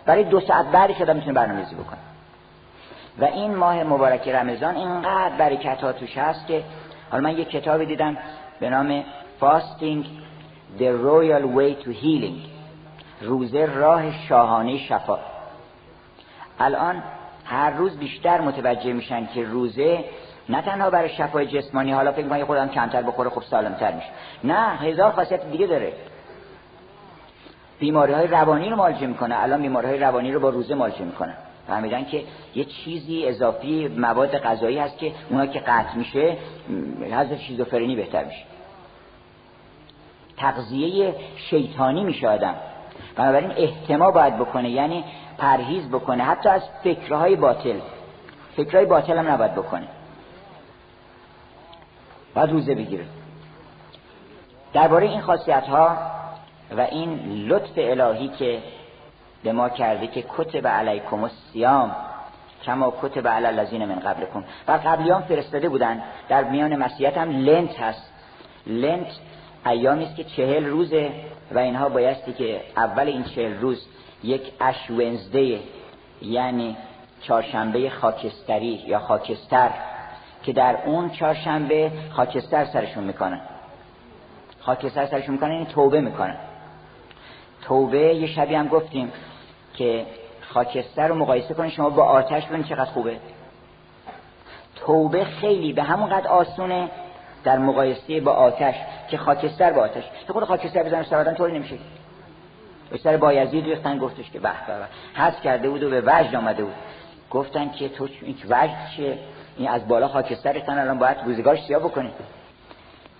[0.07, 1.99] برای دو ساعت بعدش آدم می‌تونه برنامه ریزی بکنه.
[3.19, 6.65] و این ماه مبارک رمضان اینقدر برکت ها توش هست که
[7.11, 8.17] حالا من یک کتابی دیدم
[8.61, 9.05] به نام
[9.41, 10.05] Fasting
[10.79, 12.55] The Royal Way to Healing
[13.21, 15.19] روزه راه شاهانه شفا.
[16.59, 17.03] الان
[17.45, 20.05] هر روز بیشتر متوجه میشن که روزه
[20.49, 24.09] نه تنها برای شفای جسمانی حالا فکر کنم خودم کمتر بخوره خوب سالمتر میشه.
[24.45, 25.93] نه هزار خاصیت دیگه داره.
[27.79, 29.43] بیماری های روانی رو مالجه می‌کنه.
[29.43, 31.35] الان بیماری های روانی رو با روزه مالجه می‌کنه.
[31.67, 32.25] فهمیدن که
[32.55, 36.37] یه چیزی اضافی مواد غذایی هست که اونا که قطع میشه
[37.01, 38.45] حضرت شیزوفرنی بهتر میشه.
[40.37, 42.55] تغذیه شیطانی میشه آدم.
[43.17, 45.05] بنابراین احتما باید بکنه یعنی
[45.39, 47.79] پرهیز بکنه حتی از فکرهای باطل.
[48.57, 49.87] فکرهای باطل هم نباید بکنه.
[52.35, 53.05] باید روزه بگیره.
[54.73, 55.97] درباره این خاصیت ها
[56.77, 58.63] و این لطف الهی که
[59.45, 61.97] به ما کرده که کتب علیکم و سیام
[62.65, 64.45] کما کتب علی الذین من قبلکم.
[64.69, 66.03] و قبلیان فرستاده بودن.
[66.29, 68.13] در میان مسیحیت هم لنت هست.
[68.67, 69.07] لنت
[69.67, 71.13] ایامی است که چهل روزه
[71.53, 73.87] و اینها بایستی که اول این چهل روز
[74.25, 75.61] یک اش ونزده
[76.23, 76.77] یعنی
[77.21, 79.71] چهارشنبه خاکستری یا خاکستر
[80.43, 83.41] که در اون چهارشنبه خاکستر سرشون می‌کنن.
[84.61, 86.37] خاکستر سرشون می‌کنن یعنی توبه می‌کنن.
[87.63, 89.13] توبه یه شبیه هم گفتیم
[89.75, 90.07] که
[90.41, 93.17] خاکستر رو مقایسه کنید شما با آتش ببینید چقدر خوبه.
[94.77, 96.89] توبه خیلی به همون قد آسونه
[97.45, 98.75] در مقایسه با آتش
[99.09, 100.05] که خاکستر با آتش.
[100.29, 101.77] خود خاکستر بزنش سر طوری نمیشه.
[103.03, 106.75] سر بایزید ریختن گفتش که به به حس کرده بود و به وجد آمده بود.
[107.31, 109.19] گفتن که تو این وجد چیه؟
[109.57, 112.11] این از بالا خاکستر ریختن الان باید روزگارش سیاه بکنی.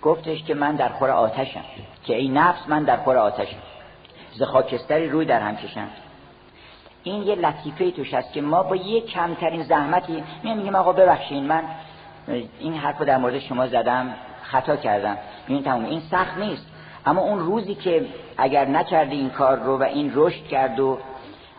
[0.01, 1.63] گفتش که من در خور آتشم
[2.03, 3.57] که ای نفس من در خور آتشم.
[4.33, 5.87] ز خاکستری روی در هم کشم.
[7.05, 11.63] این یه لطیفه توش هست که ما با یه کمترین زحمتی میگیم آقا ببخشین من
[12.59, 15.17] این حرف در مورد شما زدم خطا کردم.
[15.47, 15.85] این تموم.
[15.85, 16.67] این سخت نیست.
[17.05, 18.05] اما اون روزی که
[18.37, 20.97] اگر نکردی این کار رو و این رشد کرد و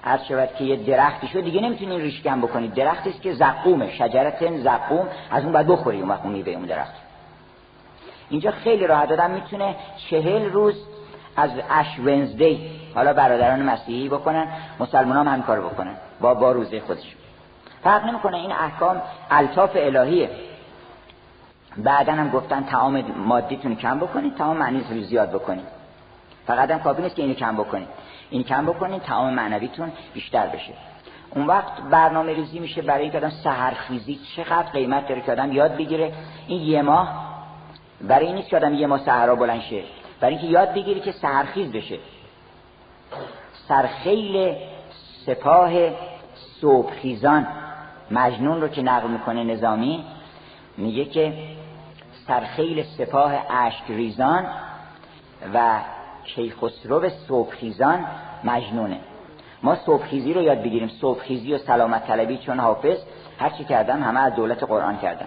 [0.02, 3.92] هر شود که یه درختی شد دیگه نمی‌تونی ریش کم بکنید درختی است که زقومه.
[3.92, 6.94] شجرت زقوم از اون باید بخوری اون وقت میوه اون درخت.
[8.30, 9.74] اینجا خیلی راحت دادم می‌تونه
[10.10, 10.74] چهل روز
[11.36, 12.70] از اش ونزدی.
[12.94, 14.48] حالا برادران مسیحی بکنن
[14.80, 15.94] مسلمان هم همین کار بکنن.
[16.20, 17.12] با با روزه خودشون
[17.84, 20.30] فرق نمی‌کنه این احکام الطاف الهیه.
[21.76, 25.66] بعدا هم گفتن تعام مادیتون کم بکنید تعام معنی رو زیاد بکنید.
[26.46, 27.88] فقط هم کافی نیست که اینو کم بکنید.
[28.30, 30.72] این کم بکنید تعام معنویتون بیشتر بشه.
[31.30, 35.76] اون وقت برنامه ریزی میشه برای اینکه آدم سحرخیزی چقدر قیمت داره که آدم یاد
[35.76, 36.12] بگیره.
[36.46, 37.36] این یه ماه
[38.00, 39.82] برای این نیست که آدم یه ماه سحرا بلند شه.
[40.20, 41.98] برای اینکه یاد بگیری که سحرخیز بشه.
[43.68, 44.54] سرخیل
[45.26, 45.72] سپاه
[46.60, 47.46] صبحخیزان.
[48.10, 50.04] مجنون رو که نقل می‌کنه نظامی
[50.76, 51.32] میگه که
[52.26, 54.46] سرخیل سپاه اشک ریزان
[55.54, 55.80] و
[56.24, 58.06] کیخسرو صبحخیزان
[58.44, 59.00] مجنونه.
[59.62, 60.88] ما صبحخیزی رو یاد بگیریم.
[60.88, 62.98] صبحخیزی و سلامت طلبی چون حافظ
[63.38, 65.26] هر چی کردم همه از دولت قرآن کردم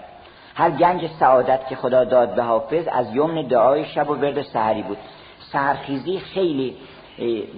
[0.60, 4.82] هر گنج سعادت که خدا داد به حافظ از یمن دعای شب و ورد سحری
[4.82, 4.98] بود.
[5.52, 6.76] سهرخیزی خیلی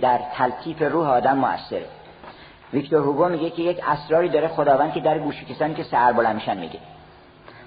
[0.02, 1.86] در تلطیف روح آدم موثره
[2.74, 6.36] ویکتور هوگو میگه که یک اسراری داره خداوند که در گوش کسانی که سهر بلند
[6.36, 6.80] میشن میگه.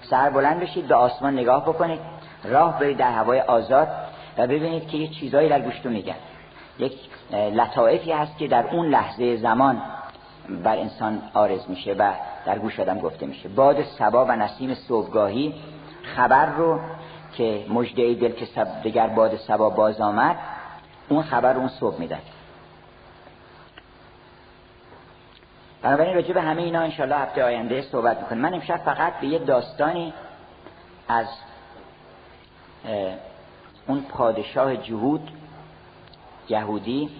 [0.03, 2.01] سهر بلند بشید به آسمان نگاه بکنید
[2.45, 3.89] راه برید در هوای آزاد
[4.39, 6.15] و ببینید که یه چیزایی در گوشتون میگن.
[6.79, 6.93] یک
[7.31, 9.83] لطائفی هست که در اون لحظه زمان
[10.49, 12.13] بر انسان آرز میشه و
[12.47, 13.49] در گوش آدم گفته میشه.
[13.49, 15.55] باد سبا و نسیم صبحگاهی
[16.17, 16.81] خبر رو
[17.37, 20.37] که مجده دل که سب دگر باد سبا باز آمد
[21.09, 22.21] اون خبر اون صبح میدن
[25.83, 28.43] بنابراین راجع به همه اینا انشالله هفته آینده صحبت می‌کنیم.
[28.43, 30.13] من امشب فقط به یه داستانی
[31.09, 31.27] از
[33.87, 35.31] اون پادشاه جهود
[36.49, 37.11] یهودی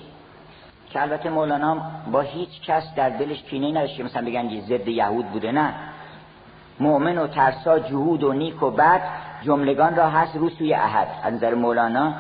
[0.95, 1.77] که البته مولانا
[2.13, 5.75] با هیچ کس در دلش کینه نداشته مثلا بگن ضد یهود بوده نه.
[6.81, 9.01] مؤمن و ترسا جهود و نیک و بد
[9.43, 11.09] جملگان را هست رو سوی احد.
[11.23, 12.15] از نظر مولانا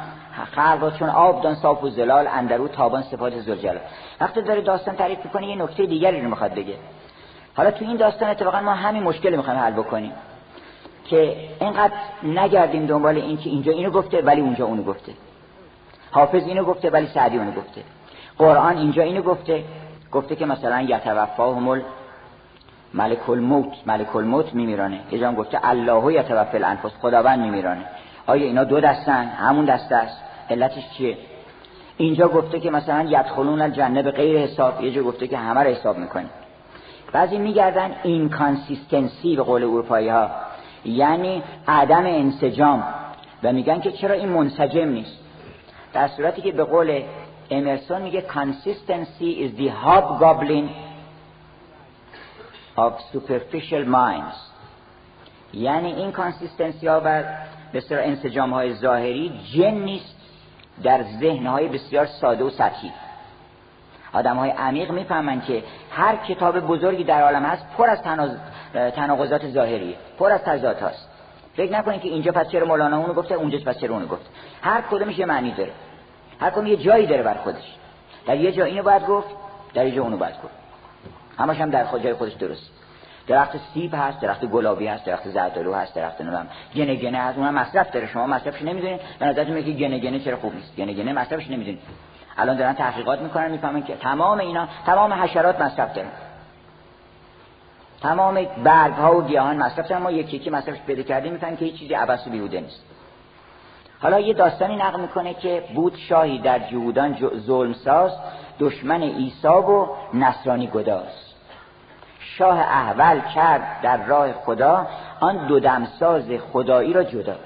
[0.54, 3.78] خلق چون آب دان صاف و زلال اندرو تابان صفات زلجلال.
[4.20, 6.74] وقتی داره داستان تعریف می‌کنه یه نکته دیگری رو می‌خواد بگه.
[7.56, 10.12] حالا تو این داستان اتفاقا ما همین مشکل می‌خوایم حل بکنیم
[11.04, 15.12] که اینقدر نگردیم دنبال این که اینجا اینو گفته ولی اونجا اونو گفته.
[16.10, 17.80] حافظ اینو گفته ولی سعدی اونو گفته.
[18.38, 19.64] قرآن اینجا اینو گفته
[20.12, 21.82] گفته که مثلا يتوفاكم
[22.94, 25.00] ملك الموت ملک الموت میمیرانه.
[25.10, 27.84] یه جام گفته الله يتوفى الأنفس خداوند میمیرانه.
[28.26, 30.20] آیا اینا دو دستن؟ همون دست است.
[30.50, 31.18] علتش چیه؟
[31.96, 35.98] اینجا گفته که مثلا يدخلون الجنة بغير حساب یه جا گفته که همه رو حساب
[35.98, 36.26] می‌کنه
[37.12, 40.30] بعضی میگردن inconsistency به قول اروپایی ها
[40.84, 42.84] یعنی عدم انسجام.
[43.42, 45.18] و میگن که چرا این منسجم نیست؟
[45.92, 47.02] در صورتی که به قول
[47.50, 50.68] امرسون میگه consistency is the hobgoblin
[52.76, 54.36] of superficial minds.
[55.52, 57.22] یعنی این کانسیستنسی ها و
[57.74, 60.16] بسیار انسجام های ظاهری جن نیست
[60.82, 62.92] در ذهن های بسیار ساده و سطحی.
[64.12, 68.02] آدم های عمیق می‌فهمن که هر کتاب بزرگی در عالم هست پر از
[68.72, 71.08] تناقضات ظاهری پر از تضاد هست
[71.56, 74.30] فکر نکنید که اینجا پس چرا مولانا اونو گفته اونجا پس چرا اونو گفت
[74.62, 75.72] هر کدومش یه معنی داره.
[76.40, 77.74] هر کدوم یه جایی داره بر خودش.
[78.26, 79.28] در یه جا اینو باید گفت
[79.74, 80.54] در یه جا اونو باید گفت.
[81.38, 82.70] همش هم در خود جای خودش درست.
[83.26, 87.38] درخت سیب هست درخت گلابی هست درخت زردالو هست درخت نمیم گنه گنه هست.
[87.38, 88.06] اونم مصرف داره.
[88.06, 89.00] شما مصرفش نمی‌دونید.
[89.18, 91.80] به نظرتون میگه گنه گنه چرا خوب نیست؟ گنه گنه مصرفش نمی‌دونید.
[92.38, 96.08] الان دارن تحقیقات می‌کنن می‌فهمن که تمام اینا تمام حشرات مصرف دارن.
[98.02, 100.02] تمام برگ ها و گیاهان مصرف دارن.
[100.02, 102.84] ما یکی یکی مصرفش پیدا کردیم می‌فهمن که هیچ چیزی عبث و بیهوده نیست.
[104.00, 108.12] حالا یه داستانی نقل می‌کنه که بود شاهی در جهودان ظلم ساز
[108.60, 111.34] دشمن عیسی و نصرانی گداست
[112.20, 114.86] شاه احول کرد در راه خدا
[115.20, 117.36] آن دو دمساز خدایی را جدا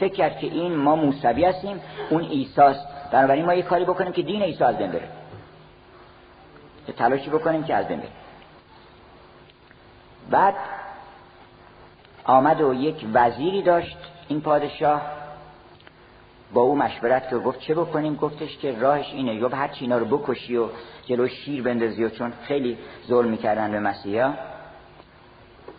[0.00, 4.22] فکر کرد که این ما موسوی هستیم اون ایساست بنابراین ما یه کاری بکنیم که
[4.22, 5.08] دین عیسی از بین بره.
[6.96, 8.08] تلاشی بکنیم که از بین بره.
[10.30, 10.54] بعد
[12.24, 13.96] آمد و یک وزیری داشت
[14.28, 15.02] این پادشاه.
[16.52, 19.98] با او مشورت که گفت چه بکنیم؟ گفتش که راهش اینه یا هر چی اینا
[19.98, 20.68] رو بکشی و
[21.06, 24.32] جلو شیر بندازی و چون خیلی ظلم می‌کردن به مسیحا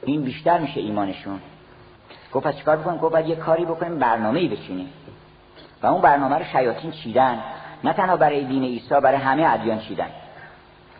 [0.06, 1.40] این بیشتر میشه ایمانشون.
[2.34, 4.90] گفت پس چیکار بکنیم؟ گفت باید یه کاری بکنیم برنامه‌ای بچینیم.
[5.84, 7.44] و اون برنامه رو شیاطین چیدن.
[7.84, 10.10] نه تنها برای دین عیسی برای همه ادیان چیدن.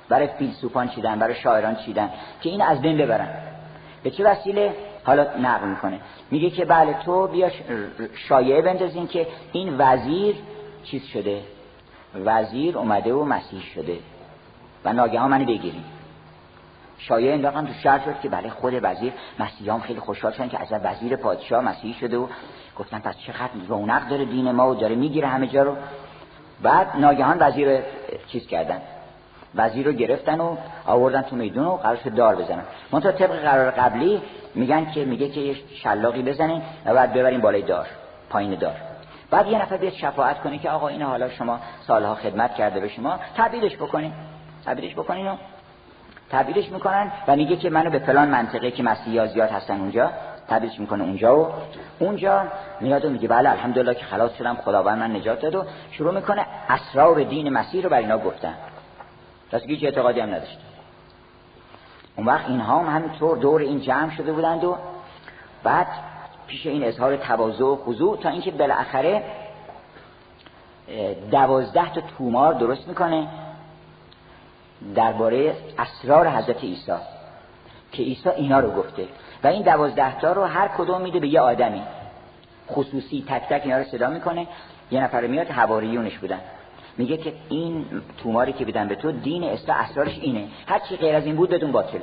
[0.10, 2.10] برای فیلسوفان چیدن برای شاعران چیدن
[2.42, 3.30] که این از بین ببرن.
[4.04, 6.00] به چه وسیله؟ حالا نقل می‌کنه.
[6.32, 7.50] میگه که بله تو بیا
[8.28, 10.36] شایعه بندازین که این وزیر
[10.84, 11.42] چیز شده؟
[12.26, 14.00] وزیر اومده و مسیح شده.
[14.86, 15.84] و ناگهان منو بگیریم
[16.98, 20.68] شایعه انداختن تو شهر شد که بله خود وزیر مسیحیان خیلی خوشحال شدن که از
[20.84, 22.28] وزیر پادشاه مسیحی شده و
[22.78, 25.76] گفتن پس چقدر رونق داره دین ما و داره می‌گیره همه جا رو.
[26.62, 27.80] بعد ناگهان وزیر
[28.28, 28.82] چیز کردن.
[29.56, 32.64] وزیر رو گرفتن و آوردن تو میدون و قرارش دار بزنن.
[32.92, 34.22] منتها طبق قرار قبلی
[34.56, 37.88] میگن که میگه که یه شلاقی بزنین و بعد ببرین بالای دار
[38.30, 38.76] پایین دار.
[39.32, 42.88] بعد یه نفر بیاد شفاعت کنه که آقا این حالا شما سالها خدمت کرده به
[42.88, 44.14] شما تبدیلش بکنین.
[44.66, 45.36] تبدیلش بکنین و
[46.32, 50.12] تبدیلش می‌کنن و میگه که منو به فلان منطقه که مسیحی زیاد هستن اونجا
[50.48, 51.48] تبدیلش می‌کنه اونجا و
[52.00, 52.44] اونجا
[52.82, 56.46] میاد و میگه بله الحمدلله که خلاص شدم خداوند من نجات داد و شروع می‌کنه
[56.70, 58.54] اسرار دین مسیح رو بر اینا گفتن.
[59.52, 60.60] پس هیچ اعتقادی هم نداشت.
[62.16, 64.78] اون وقت اینها هم همینطور دور این جمع شده بودند و
[65.64, 65.88] بعد
[66.48, 69.24] پیش این اظهار تواضع و خضوع تا اینکه بالاخره
[71.32, 73.28] دوازده تا تومار درست می‌کنه
[74.96, 76.92] درباره اسرار حضرت عیسی
[77.92, 79.08] که عیسی اینا رو گفته.
[79.44, 81.82] و این دوازده تا رو هر کدوم میده به یه آدمی.
[82.72, 84.48] خصوصی تک تک اینا رو صدا می‌کنه.
[84.92, 86.40] یه نفر میاد حواریونش بودن.
[87.00, 87.86] میگه که این
[88.24, 90.48] توماری که بدن به تو دین استا اسرارش اینه.
[90.68, 92.02] هر چی غیر از این بود بدون باطله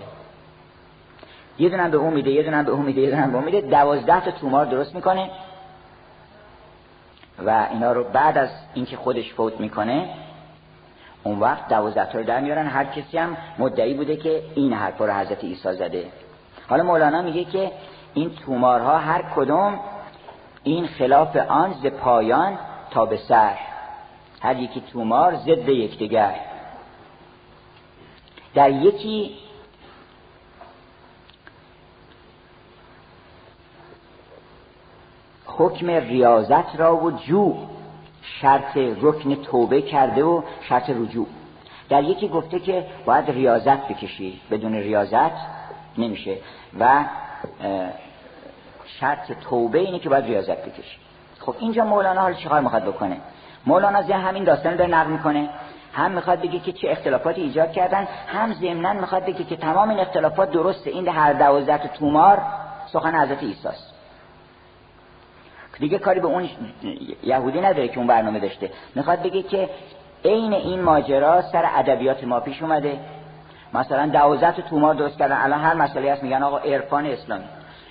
[1.58, 3.60] یه دونم به اون میده یه دونم به اون میده یه دونم به اون میده.
[3.60, 5.30] دوازده تا تومار درست می‌کنه
[7.46, 10.08] و اینا رو بعد از اینکه خودش فوت می‌کنه
[11.22, 12.66] اون وقت دوازده تا رو در میارن.
[12.66, 16.04] هر کسی هم مدعی بوده که این حرفا رو حضرت عیسی زده.
[16.68, 17.72] حالا مولانا میگه که
[18.14, 19.80] این تومارها هر کدوم
[20.62, 22.58] این خلاف آن ز پایان
[22.90, 23.56] تا به سر.
[24.40, 26.34] هر یکی تومار ضد یکدیگر.
[28.54, 29.36] در یکی
[35.46, 37.54] حکم ریاضت را و جو
[38.40, 41.26] شرط رکن توبه کرده و شرط رجوع.
[41.88, 44.40] در یکی گفته که باید ریاضت بکشی.
[44.50, 45.32] بدون ریاضت
[45.98, 46.38] نمیشه.
[46.80, 47.04] و
[48.86, 50.98] شرط توبه اینه که باید ریاضت بکشی.
[51.40, 53.20] خب اینجا مولانا حال چیکار می‌خواد بکنه؟
[53.66, 55.48] مولانا زی همین داستان رو نقل می‌کنه.
[55.92, 60.00] هم می‌خواد بگه که چه اختلافاتی ایجاد کردن هم ضمنا می‌خواد بگه که تمام این
[60.00, 60.90] اختلافات درسته.
[60.90, 62.42] این هر دوازده تومار
[62.92, 63.94] سخن حضرت عیسی است.
[65.78, 66.48] دیگه کاری به اون
[67.22, 68.70] یهودی نداره که اون برنامه داشته.
[68.94, 69.70] می‌خواد بگه که
[70.24, 72.98] عین این ماجرا سر ادبیات ما پیش اومده.
[73.74, 75.36] مثلا دوازده تومار درست کردن.
[75.36, 77.44] الان هر مسئله هست میگن آقا عرفان اسلامی.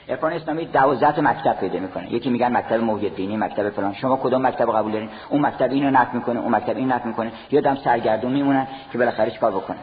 [0.10, 2.14] عرفان اسلامی دوازده مکتب پیدا می‌کنه.
[2.14, 3.94] یکی میگن مکتب موحدینی مکتب فلان.
[3.94, 7.32] شما کدوم مکتب قبول دارین؟ اون مکتب اینو نقد می‌کنه اون مکتب این نقد می‌کنه.
[7.52, 9.78] یادم سرگردون میمونن که بالاخره کار بکنه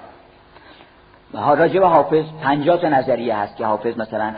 [1.34, 4.34] راجع به حافظ 50 تا نظریه هست که حافظ مثلا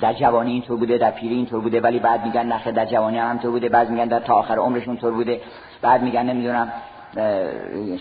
[0.00, 3.28] در جوانی اینطور بوده در پیری اینطور بوده ولی بعد میگن نخه در جوانی هم
[3.28, 5.40] همینطور بوده بعد میگن در تا آخر عمرش اونطور بوده
[5.82, 6.72] بعد میگن نمی‌دونم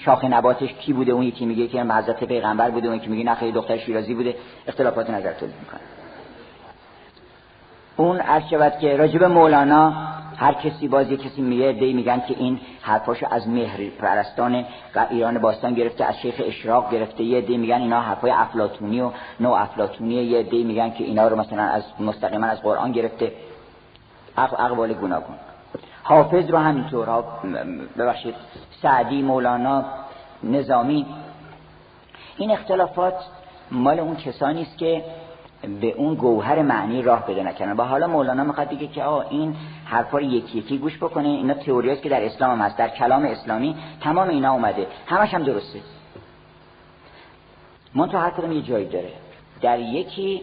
[0.06, 3.52] شاخ نباتش کی بوده؟ اون یکی میگه که حضرت پیغمبر بوده اون یکی میگه نخه
[3.52, 4.36] دختر شیرازی بوده.
[4.68, 5.80] اختلافات نظر تولید می‌کنه.
[7.98, 9.94] اون عرض شود که راجب مولانا
[10.38, 15.40] هر کسی بازی کسی میگه دی میگن که این حرفاشو از مهر پرستان و ایران
[15.40, 17.24] باستان گرفته از شیخ اشراق گرفته.
[17.24, 21.40] یه دی میگن اینا حرفای افلاتونی و نو افلاتونی یه دی میگن که اینا رو
[21.40, 23.32] مثلا از مستقیما از قرآن گرفته.
[24.38, 25.36] اقوال گوناگون.
[26.04, 27.24] حافظ رو همینطور.
[27.98, 28.36] ببخشید.
[28.82, 29.86] سعدی مولانا
[30.44, 31.06] نظامی.
[32.38, 33.14] این اختلافات
[33.72, 35.04] مال اون کسانی است که
[35.66, 37.72] به اون گوهر معنی راه پیدا نکردن.
[37.72, 41.28] و حالا مولانا می‌خواد بگه که آقا این حرفا یکی یکی گوش بکنه.
[41.28, 42.78] اینا تئوری که در اسلام هم هست.
[42.78, 44.88] در کلام اسلامی تمام اینا اومده.
[45.08, 45.80] همش هم درسته.
[47.96, 49.12] من تو هر کدوم یه جایی داره.
[49.62, 50.42] در یکی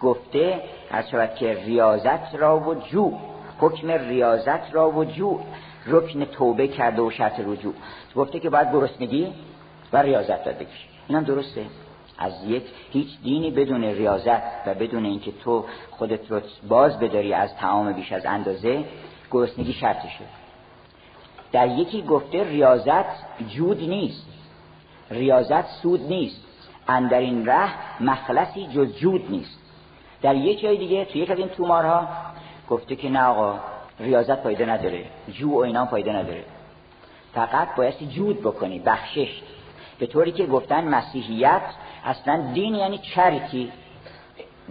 [0.00, 0.60] گفته
[0.90, 3.12] هر شود که ریاضت را و جو
[3.58, 5.40] حکم ریاضت را و جو
[5.86, 7.74] رکن توبه کرده و شرط رجوع.
[8.16, 9.32] گفته که باید گرسنگی
[9.92, 10.88] و ریاضت داد بکشی.
[11.08, 11.66] اینم درسته.
[12.20, 17.56] از یک هیچ دینی بدون ریاضت و بدون اینکه تو خودت رو باز بداری از
[17.56, 18.84] تعام بیش از اندازه
[19.30, 20.24] گرسنگی شرطشه
[21.52, 23.04] در یکی گفته ریاضت
[23.48, 24.26] جود نیست.
[25.10, 26.46] ریاضت سود نیست.
[26.88, 27.68] اندر این ره
[28.00, 29.58] مخلصی جز جود نیست.
[30.22, 32.08] در یک جای دیگه تو یک از این تومارها
[32.68, 33.60] گفته که نه آقا
[34.00, 35.04] ریاضت فایده نداره.
[35.32, 36.44] جو و اینا فایده نداره.
[37.34, 39.42] فقط بایستی جود بکنی بخشش.
[40.00, 41.62] به طوری که گفتن مسیحیت
[42.04, 43.72] اصلا دین یعنی چریتی.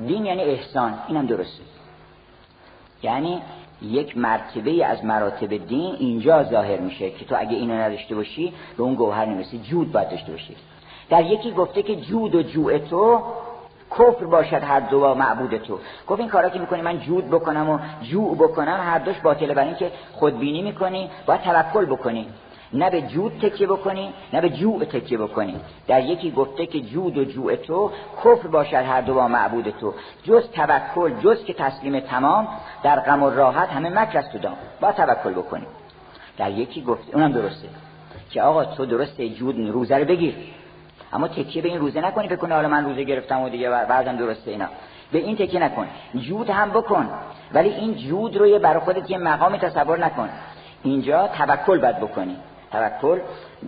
[0.08, 1.00] دین یعنی احسان.
[1.08, 1.64] اینم درسته.
[3.04, 3.42] یعنی
[3.82, 8.84] یک مرتبه از مراتب دین اینجا ظاهر میشه که تو اگه اینو نداشته باشی به
[8.84, 9.60] اون گوهر نمی‌رسی.
[9.60, 10.56] جود باید داشته باشی.
[11.10, 13.22] در یکی گفته که جود و جوع تو
[13.92, 15.80] کفر باشد هر دو با معبود تو.
[16.08, 19.68] گفت این کارا که می‌کنی من جود بکنم و جوع بکنم هر دوش باطله برای
[19.68, 22.28] اینکه خودبینی می‌کنی باید توکل بکنی.
[22.74, 25.56] نه به جود تکیه بکنی نه به جوع تکیه بکنی.
[25.88, 29.94] در یکی گفته که جود و جوع تو کفر باشد هر دو با معبود تو.
[30.24, 32.48] جز توکل جز که تسلیم تمام
[32.84, 34.58] در غم و راحت همه مکر است دام.
[34.82, 35.66] با توکل بکنی.
[36.38, 37.68] در یکی گفته اونم درسته
[38.30, 40.36] که آقا تو درسته جود روزه رو بگیر.
[41.14, 44.52] اما تکیه به این روزه نکنی فکر حالا من روزه گرفتم و دیگه بعدم درسته
[44.52, 44.66] اینا.
[45.12, 45.88] به این تکیه نکن.
[46.16, 47.10] جود هم بکن.
[47.54, 50.30] ولی این جود رو یه برای خودت یه مقام تصور نکن.
[50.84, 52.38] اینجا توکل بد بکنی.
[52.72, 53.20] توکل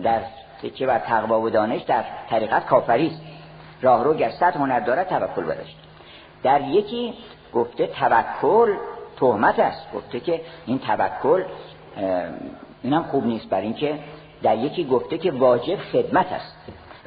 [0.02, 0.20] در
[0.62, 3.20] تکیه بر تقوا و دانش در طریقت کافری است.
[3.82, 5.76] راهرو گر صد هنر داره توکل بداشت
[6.42, 7.14] در یکی
[7.54, 8.74] گفته توکل
[9.20, 9.92] تهمت است.
[9.94, 11.44] گفته که این توکل
[12.82, 13.98] اینم خوب نیست بر اینکه
[14.42, 16.56] در یکی گفته که واجب خدمت است.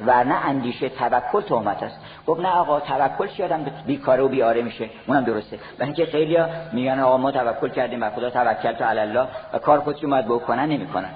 [0.06, 2.00] ورنه اندیشه توکل تهمت است.
[2.26, 5.58] گفت نه آقا توکل چی آدم بیکاره و بیاره میشه؟ اونم درسته.
[5.78, 9.80] برای اینکه خیلیا میگن آقا ما توکل کردیم و خدا توکل تو الله و کار
[9.80, 11.10] خودشون باید بکنن نمی‌کنن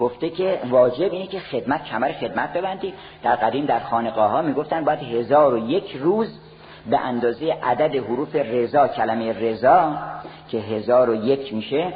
[0.00, 2.94] گفته که واجب اینه که خدمت کمر خدمت ببندی.
[3.22, 6.40] در قدیم در خانقاه ها می‌گفتن باید هزار و یک روز
[6.90, 9.96] به اندازه عدد حروف رضا کلمه رضا
[10.48, 11.92] که هزار و یک میشه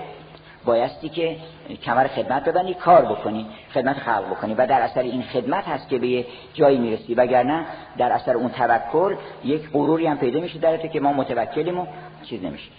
[0.65, 1.37] بایستی که
[1.85, 4.55] کمر خدمت ببندی کار بکنی خدمت خلق بکنی.
[4.55, 6.25] و در اثر این خدمت هست که به
[6.55, 7.15] جایی می‌رسی.
[7.15, 7.67] وگرنه
[7.99, 11.87] در اثر اون توکل یک غروری هم پیدا میشه درته که ما متوکلیم و
[12.23, 12.71] چیز نمیشه.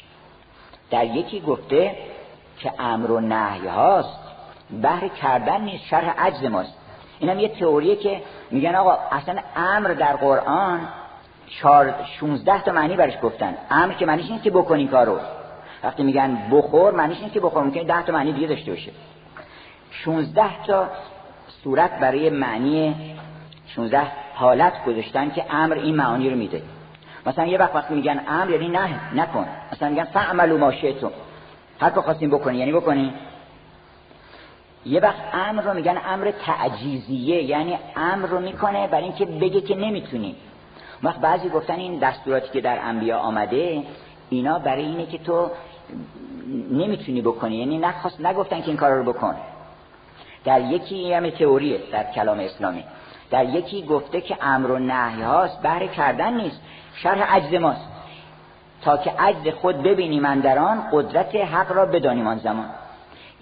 [0.92, 1.96] در یکی گفته
[2.60, 4.23] که امر و نهی هاست.
[4.82, 6.74] بهر کردن نیست شرح عجز ماست.
[7.20, 8.22] اینم یه تئوریه که
[8.52, 10.88] میگن آقا اصلا امر در قرآن
[12.20, 13.58] 16 تا معنی برش گفتن.
[13.72, 15.20] امر که معنیش نیست که بکنی کارو.
[15.84, 18.92] وقتی میگن بخور معنیش نیست که بخور ممکنه 10 تا معنی دیگه داشته باشه.
[19.92, 20.90] 16 تا
[21.64, 22.96] صورت برای معنی
[23.68, 24.02] 16
[24.34, 26.62] حالت گذاشتن که امر این معانی رو میده.
[27.26, 29.48] مثلا یه وقت وقتی میگن امر یعنی نه نکن.
[29.72, 31.12] مثلا میگن فعملوا ما شئتم.
[31.82, 33.14] هر کار خواستین بکنی یعنی بکنی
[34.86, 39.76] یه وقت امر رو میگن امر تعجیزیه یعنی امر رو می‌کنه برای اینکه بگه که
[39.76, 40.36] نمی‌تونی.
[41.04, 43.84] وقت بعضی گفتن این دستوراتی که در انبیا آمده
[44.30, 45.52] اینا برای اینه که تو
[46.72, 49.36] نمی‌تونی بکنی یعنی نخواست نگفتن که این کار رو بکن.
[50.46, 52.84] در یکی هم تئوریه در کلام اسلامی.
[53.32, 56.62] در یکی گفته که امر و نهی هاست بهر کردن نیست
[56.96, 57.88] شرح عجز ماست.
[58.82, 62.70] تا که عجز خود ببینی من در آن قدرت حق را بدانیم آن زمان.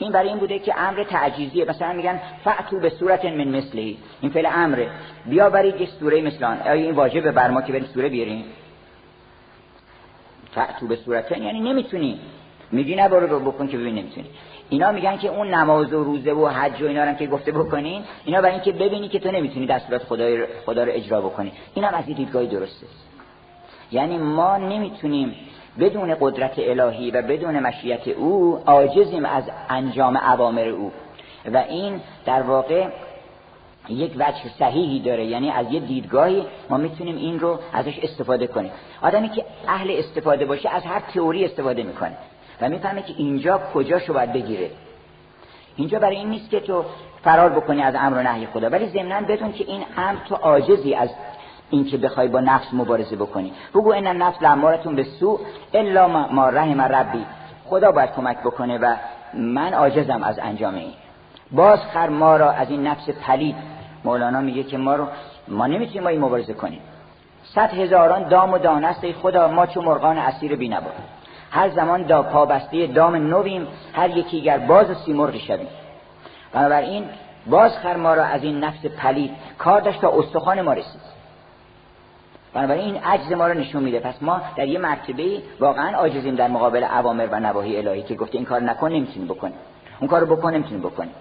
[0.03, 1.65] این برای این بوده که امر تعجیزیه.
[1.65, 3.97] مثلا میگن فعتو به صورت من مثلی.
[4.21, 4.89] این فعل امره
[5.25, 8.45] بیا برید یک سوره مثل آن این واجبه بر ما که بریم سوره بیاریم؟
[10.55, 11.31] فعتو به صورت.
[11.31, 12.19] یعنی نمی‌تونی.
[12.71, 14.27] میگی نه برو بکن که ببین نمی‌تونی.
[14.69, 18.03] اینا میگن که اون نماز و روزه و حج و اینا هم که گفته بکنین
[18.25, 21.51] اینا برای اینکه ببینی که تو نمی‌تونی دستورات خدای خدا رو اجرا بکنی.
[21.75, 22.87] اینا از این دیدگاهی درسته.
[23.91, 25.35] یعنی ما نمی‌تونیم
[25.79, 30.91] بدون قدرت الهی و بدون مشیت او عاجزیم از انجام اوامر او.
[31.53, 32.87] و این در واقع
[33.89, 35.25] یک وجه صحیحی داره.
[35.25, 38.71] یعنی از یه دیدگاهی ما می‌تونیم این رو ازش استفاده کنیم.
[39.01, 42.17] آدمی که اهل استفاده باشه از هر تئوری استفاده می‌کنه
[42.61, 44.69] و می‌فهمه که اینجا کجاشو باید بگیره.
[45.75, 46.85] اینجا برای این نیست که تو
[47.23, 48.69] فرار بکنی از امر و نهی خدا.
[48.69, 51.09] ولی ضمنا بدون که این امر تو عاجزی از
[51.71, 53.53] اینکه بخوای با نفس مبارزه بکنی.
[53.75, 55.39] بگو ان النفس لامارتون به سو
[55.73, 57.25] الا ما رحم ربی.
[57.65, 58.95] خدا باید کمک بکنه و
[59.33, 60.93] من عاجزم از انجام این.
[61.51, 63.55] باز خر ما را از این نفس پلید.
[64.03, 65.07] مولانا میگه که ما رو
[65.47, 66.81] ما نمی‌تونیم با این مبارزه کنیم.
[67.43, 70.89] صد هزاران دام و دانست خدا ما چو مرغان اسیر بینبا
[71.51, 75.67] هر زمان دا پابسته دام نویم هر یکی گر باز و سیمرغی شویم.
[76.53, 77.05] بنابراین
[77.47, 79.31] باز خر ما را از این نفس پلید.
[79.57, 81.01] کار داشت تا استخوان ما رسید.
[82.53, 83.99] بنابراین این عجز ما رو نشون میده.
[83.99, 88.37] پس ما در یه مرتبه واقعا عاجزیم در مقابل اوامر و نواهی الهی که گفته
[88.37, 89.53] این کار نکن نمی‌تونی بکنی
[89.99, 91.11] اون کارو بکن نمی‌تونی بکنی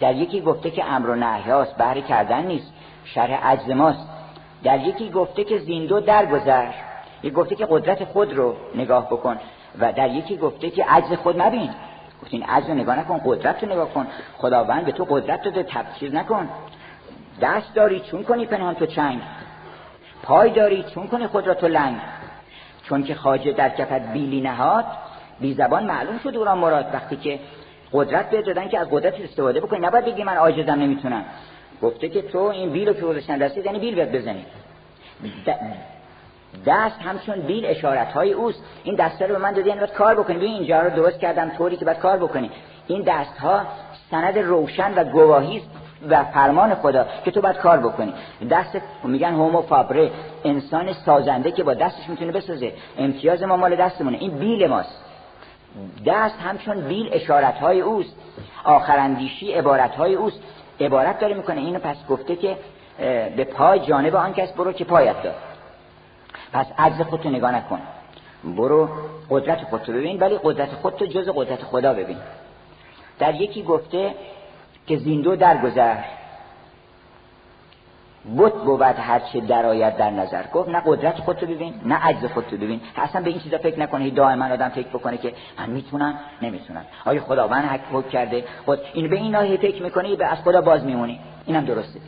[0.00, 2.72] در یکی گفته که امر و نهی هاست بهره کردن نیست
[3.04, 4.08] شرح عجز ماست.
[4.64, 6.68] در یکی گفته که زیندو درگذر
[7.22, 9.38] یک گفته که قدرت خود رو نگاه بکن
[9.78, 11.70] و در یکی گفته که عجز خود مبین.
[12.22, 14.06] گفت این عجز رو نگاه نکن قدرت رو نگاه کن.
[14.38, 16.48] خداوند به تو قدرت داده تبچیز نکن.
[17.40, 19.20] دست داری چون کنی پنهان تو چنگ.
[20.22, 21.96] پای داری چون کنی خود را تو لنگ.
[22.82, 24.84] چون که خاجه در کفت بیلی نهاد
[25.40, 26.86] بی زبان معلوم شد او را مراد.
[26.92, 27.40] وقتی که
[27.92, 31.24] قدرت به دادن که از قدرت استفاده بکنی نباید بگی من عاجزم نمی‌تونم.
[31.82, 34.44] گفته که تو این بیل رو که گذاشتن دستی یعنی بیل بهت بزنی.
[36.66, 38.64] دست همچون بیل اشارت های اوست.
[38.84, 40.36] این دست رو به من دادی یعنی کار بکنی.
[40.36, 42.50] ببین اینجا رو درست کردم طوری که باید کار بکنی.
[42.86, 43.66] این دست ها
[44.10, 45.62] سند روشن و گواهی
[46.08, 48.14] و فرمان خدا که تو باید کار بکنی.
[48.50, 50.10] دست میگن هومو فابره
[50.44, 54.18] انسان سازنده که با دستش می‌تونه بسازه امتیاز ما مال دستمونه.
[54.18, 55.04] این بیل ماست.
[56.06, 58.16] دست همچون بیل اشارت های اوست.
[58.64, 60.40] آخرندیشی عبارت های اوست.
[60.80, 61.60] عبارت داره می‌کنه.
[61.60, 62.56] اینو پس گفته که
[63.36, 65.34] به پای جانب آن کس برو که پایت داد
[66.52, 67.78] پس عجز خودتو نگاه نکن.
[68.44, 68.88] برو
[69.30, 72.16] قدرت خودتو ببین ولی قدرت خودتو جز قدرت خدا ببین.
[73.18, 74.14] در یکی گفته
[74.86, 75.96] که زیندو درگذر
[78.36, 80.42] بت بود هر چه درآید در نظر.
[80.46, 82.80] گفت نه قدرت خودتو ببین نه عجز خودتو ببین.
[82.96, 86.84] اصلا به این چیزا فکر نکنه دائما آدم فکر بکنه که من می‌تونم نمی‌تونم.
[87.04, 90.38] آیا خدا من حق حکم کرده؟ خود این به این ناحیه فکر می‌کنی به از
[90.38, 91.20] خدا باز میمونی.
[91.46, 92.00] اینم درسته.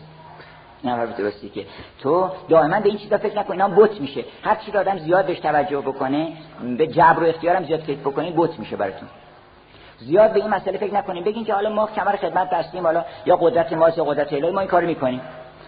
[0.82, 1.66] این هم درستی که
[2.02, 4.24] تو دائما به این چیزا فکر نکنی اینا بت میشه.
[4.42, 6.32] هر چی آدم زیاد بهش توجه بکنه
[6.78, 9.08] به جبر و اختیارم زیاد فکر بکنی بت میشه براتون.
[10.06, 11.24] زیاد به این مسئله فکر نکنیم.
[11.24, 14.60] بگین که حالا ما کمر خدمت بستیم حالا یا قدرت ما یا قدرت الهی ما
[14.60, 15.20] این کارو می‌کنیم.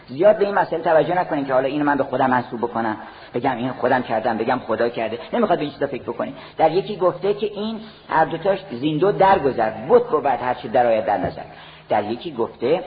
[0.08, 2.96] زیاد به این مسئله توجه نکنین که حالا اینو من به خودم منسوب بکنم.
[3.34, 5.18] بگم این خودم کردم بگم خدا کرده.
[5.32, 6.34] نمی‌خواد به این چیزا فکر بکنین.
[6.58, 9.70] در یکی گفته که این هر دو تاش زیندو درگذر.
[9.70, 11.42] بود رو بعد هر چی در در نظر.
[11.88, 12.84] در یکی گفته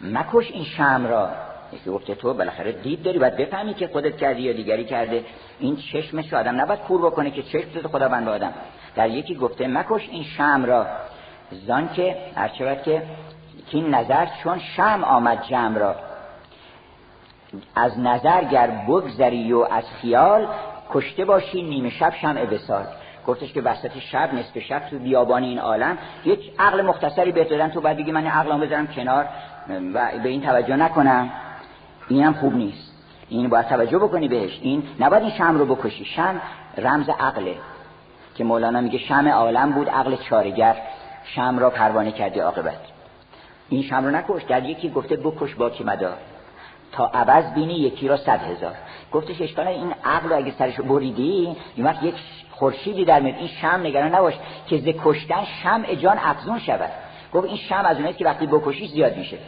[0.00, 1.28] مکش این شم را.
[1.72, 5.24] یکی گفته تو بالاخره دید داری باید بفهمی که خودت کردی یا دیگری کرده.
[5.60, 8.52] این چشمش آدم نباید کور بکنه که چشم خدا بند آدم.
[8.94, 10.86] در یکی گفته مکش این شم را.
[11.66, 13.02] زان که هرچه که
[13.70, 15.96] این نظر چون شم آمد جمع را.
[17.74, 20.48] از نظر گر بگذری و از خیال
[20.90, 22.84] کشته باشی نیمه شب شمع بسال
[23.26, 27.68] گفتش که وسط شب نصف شب تو بیابان این عالم یک عقل مختصری بهت دادن
[27.68, 29.28] تو باید بگی من عقلم بذارم کنار.
[29.94, 31.30] و به این توجه نکنم.
[32.08, 32.92] اینم خوب نیست.
[33.28, 34.58] این باید توجه بکنی بهش.
[34.62, 36.04] این نباید این شم رو بکشی.
[36.04, 36.40] شم
[36.78, 37.54] رمز عقله.
[38.34, 40.76] که مولانا میگه شم عالم بود عقل چارگر
[41.24, 42.80] شم را پروانه کردی عاقبت.
[43.68, 46.16] این شم رو نکش در یکی گفته بکش با کی مدار.
[46.92, 48.74] تا عوض بینی یکی را صد هزار.
[49.12, 52.14] گفتش اشکال این عقل اگه سرش بریدی این وقت یک
[52.50, 54.34] خورشیدی در میاد این شم نگران نباش
[54.66, 56.90] که ز کشتن شم جان افزون شود.
[57.34, 59.38] گفت این شم از اونایی که وقتی بکشیش زیاد میشه.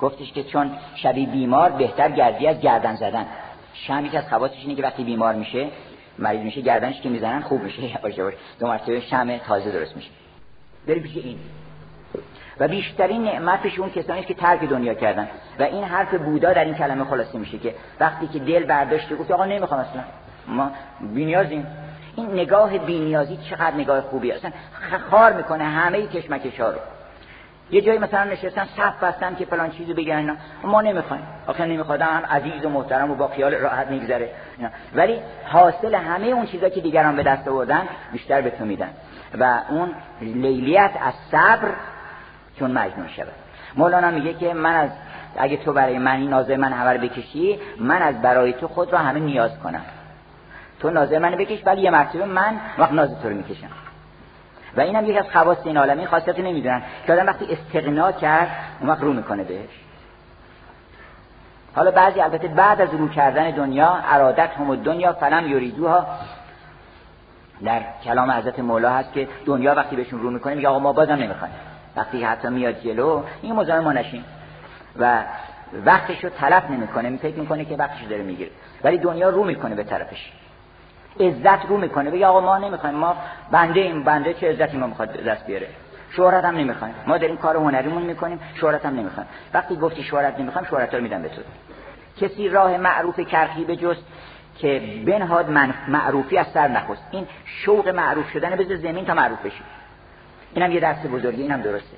[0.00, 3.26] گفتش که چون شبی بیمار بهتر گردی از گردن زدن.
[3.74, 5.68] شم یک از خواصش اینه که وقتی بیمار میشه
[6.18, 7.82] مریض میشه گردنش که می‌زنن خوب میشه.
[8.02, 10.10] باشه دو مرتبه شم تازه درست میشه.
[10.86, 11.38] بریم پیش این.
[12.60, 15.28] و بیشترین نعمتش اون کسانی که ترک دنیا کردن.
[15.58, 19.30] و این حرف بودا در این کلمه خلاصه میشه که وقتی که دل برداشته گفت
[19.30, 20.02] آقا نمی‌خوام اصلا.
[20.46, 21.66] ما بینیازیم.
[22.16, 24.50] این نگاه بینیازی چقدر نگاه خوبی اصلا
[25.10, 26.78] خار می‌کنه همه کشمکش ها رو.
[27.70, 31.22] یه جایی مثلا نشستن صف بستن که فلان چیزی بگن ما نمی‌خوایم.
[31.46, 34.30] آخه نمیخوادم هم عزیز و محترم و با خیال راحت میگذره.
[34.94, 38.90] ولی حاصل همه اون چیزا که دیگران به دست آوردن بیشتر به تو میدن.
[39.38, 41.68] و اون لیلیت از صبر
[42.58, 43.32] چون مجنون شود.
[43.76, 44.90] مولانا میگه که من از
[45.38, 48.98] اگه تو برای من این نازه من همه بکشی من از برای تو خود را
[48.98, 49.82] همه نیاز کنم.
[50.80, 53.68] تو نازه من بکش ولی یه مرتبه من وقت نازه تو رو می‌کشم.
[54.76, 58.48] و اینم یکی از خواص این عالم این خاصیت نمی‌دونن که آدم وقتی استغنا کرد
[58.80, 59.68] اون وقت رو می‌کنه بهش.
[61.74, 66.06] حالا بعضی البته بعد از رو کردن دنیا ارادت هم دنیا فلم یریدوها
[67.64, 71.12] در کلام حضرت مولا هست که دنیا وقتی بهشون رو می‌کنه میگه آقا ما بازم
[71.12, 71.54] نمی‌خوایم.
[71.96, 74.24] وقتی حتی میاد جلو این مزاحم ما نشین.
[74.98, 75.22] و
[75.84, 78.50] وقتش رو تلف نمی‌کنه فکر می‌کنه که وقتش داره می‌گیره.
[78.84, 80.32] ولی دنیا رو می‌کنه به طرفش.
[81.20, 82.10] عزت رو می‌کنه.
[82.10, 82.96] بگه آقا ما نمی‌خوایم.
[82.96, 83.16] ما
[83.50, 85.68] بنده این بنده چه عزتی ما می‌خواد دست بیاره؟
[86.16, 86.94] شهرت هم نمی‌خوایم.
[87.06, 88.40] ما داریم کار هنریمون می‌کنیم.
[88.54, 89.28] شهرت هم نمی‌خوایم.
[89.54, 91.42] وقتی گفتی شهرت نمی‌خوایم شهرت رو میدم به تو.
[92.20, 94.04] کسی راه معروف کرخی به جست
[94.58, 97.02] که بنهاد من معروفی از سر نخست.
[97.10, 99.62] این شوق معروف شدن بذار زمین تا معروف بشی.
[100.54, 101.96] اینم یه درس بزرگی اینم درسته.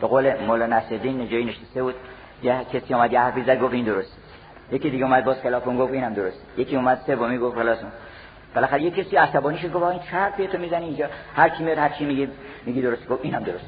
[0.00, 1.94] به قول مولانا نصرالدین جایی نشسته بود.
[2.42, 4.16] یه کسی اومد یه حرفی زد گفت این درسته.
[4.72, 7.78] یکی دیگه اومد باز خلاف اون گفت اینم درسته یکی اومد سومی گفت خلاص
[8.54, 11.06] بالاخره یه کسی عصبانی شد گفت این حرفی تو می‌زنی اینجا؟
[11.36, 12.28] هر کی میاد هر چی میگه
[12.66, 13.08] میگی درست.
[13.08, 13.64] گفت اینم درست.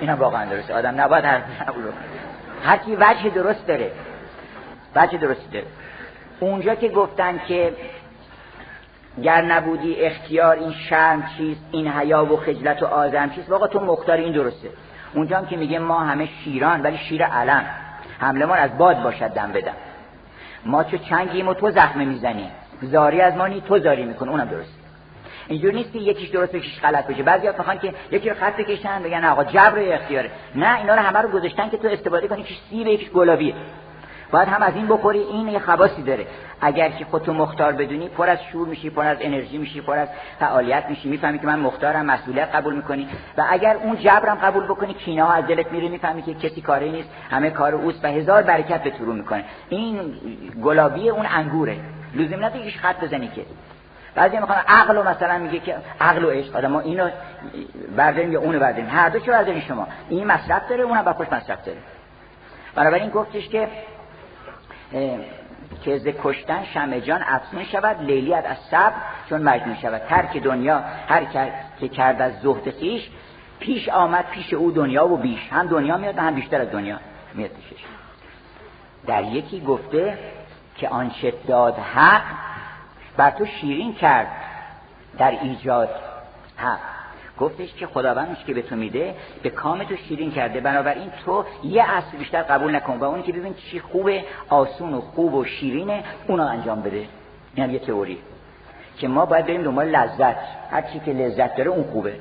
[0.00, 1.40] اینم واقعا درسته آدم نباید حرف
[2.64, 3.92] هر کی وجه درست داره.
[4.96, 5.66] وجه درست داره.
[6.40, 7.72] اونجا که گفتن که
[9.22, 13.80] گر نبودی اختیار این شرم چیست؟ این حیا و خجلت و آزم چیست؟ واقعا تو
[13.80, 14.70] مختار این درسته.
[15.14, 17.64] اونجا هم که میگه ما همه شیران ولی شیر علم.
[18.22, 19.76] حمله از باد باشد دم بدم
[20.66, 22.50] ما چه چنگیم و تو زخمه می‌زنی.
[22.82, 24.78] زاری از ما نی تو زاری میکن اونم درست
[25.48, 29.02] اینجور نیست که یکیش درست یکیش غلط بشه بعضیا می‌خوان که یکی رو خط بکشن
[29.02, 30.30] بگن آقا جبر اختیاره.
[30.54, 33.54] نه اینا رو همه رو گذاشتن که تو استفاده کنی یکیش سیب یکیش گلابیه.
[34.32, 36.26] باید هم از این بخوری این یه خواصی داره.
[36.60, 40.08] اگر که خودتو مختار بدونی پر از شور میشی پر از انرژی میشی پر از
[40.40, 43.08] فعالیت میشی می‌فهمی که من مختارم مسئولیت قبول می‌کنی.
[43.38, 46.90] و اگر اون جبرم قبول بکنی کینه ها از دلت میره می‌فهمی که کسی کاری
[46.90, 49.44] نیست همه کار اوست و هزار برکت به تو می‌کنه.
[49.68, 50.14] این
[50.64, 51.76] گلابی اون انگوره.
[52.14, 53.42] لزوم نداره خط بزنی که.
[54.14, 56.56] بعضی می‌خوان عقل و مثلا میگه که عقل و عشق.
[56.56, 57.08] آدم ما اینو
[57.96, 58.88] برداریم یا اونو برداریم.
[58.90, 59.86] هر دو چه برداریم شما.
[60.08, 61.78] این مصرف داره اونم با خوش مصرف داره.
[62.74, 63.68] بنابراین گفتش که
[65.84, 68.94] که ز کشتن شمع جان افسون شود لیلیت از صبر
[69.28, 70.02] چون مجنون شود.
[70.08, 70.78] ترک دنیا
[71.08, 71.24] هر
[71.80, 73.10] که کرد از زهد خیش
[73.60, 75.48] پیش آمد پیش او دنیا و بیش.
[75.50, 76.98] هم دنیا میاد هم بیشتر از دنیا
[77.34, 77.84] میاد پیشش.
[79.06, 80.18] در یکی گفته
[80.76, 82.22] که آنچه داد حق
[83.16, 84.28] بر تو شیرین کرد
[85.18, 85.90] در ایجاد
[86.56, 86.91] حق.
[87.40, 90.60] گفتش که خداوندش که به تو میده به کام تو شیرین کرده.
[90.60, 95.00] بنابراین تو یه اصل بیشتر قبول نکن و اونی که ببین چی خوبه آسون و
[95.00, 97.04] خوب و شیرینه اونو انجام بده.
[97.54, 98.18] این یه تئوری.
[98.98, 100.36] که ما باید بریم دنبال لذت.
[100.70, 102.14] هر چی که لذت داره اون خوبه.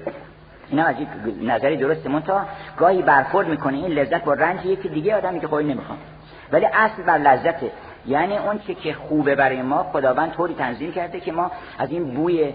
[0.70, 0.96] این از
[1.42, 2.10] نظری درسته.
[2.10, 2.46] من تا
[2.78, 5.98] گاهی برخورد می‌کنه این لذت با رنج یکی دیگه آدمی که خواهی نمی‌خوام
[6.52, 7.72] ولی اصل بر لذته.
[8.08, 12.14] یعنی اون چه که خوبه برای ما خداوند طوری تنظیم کرده که ما از این
[12.14, 12.54] بوی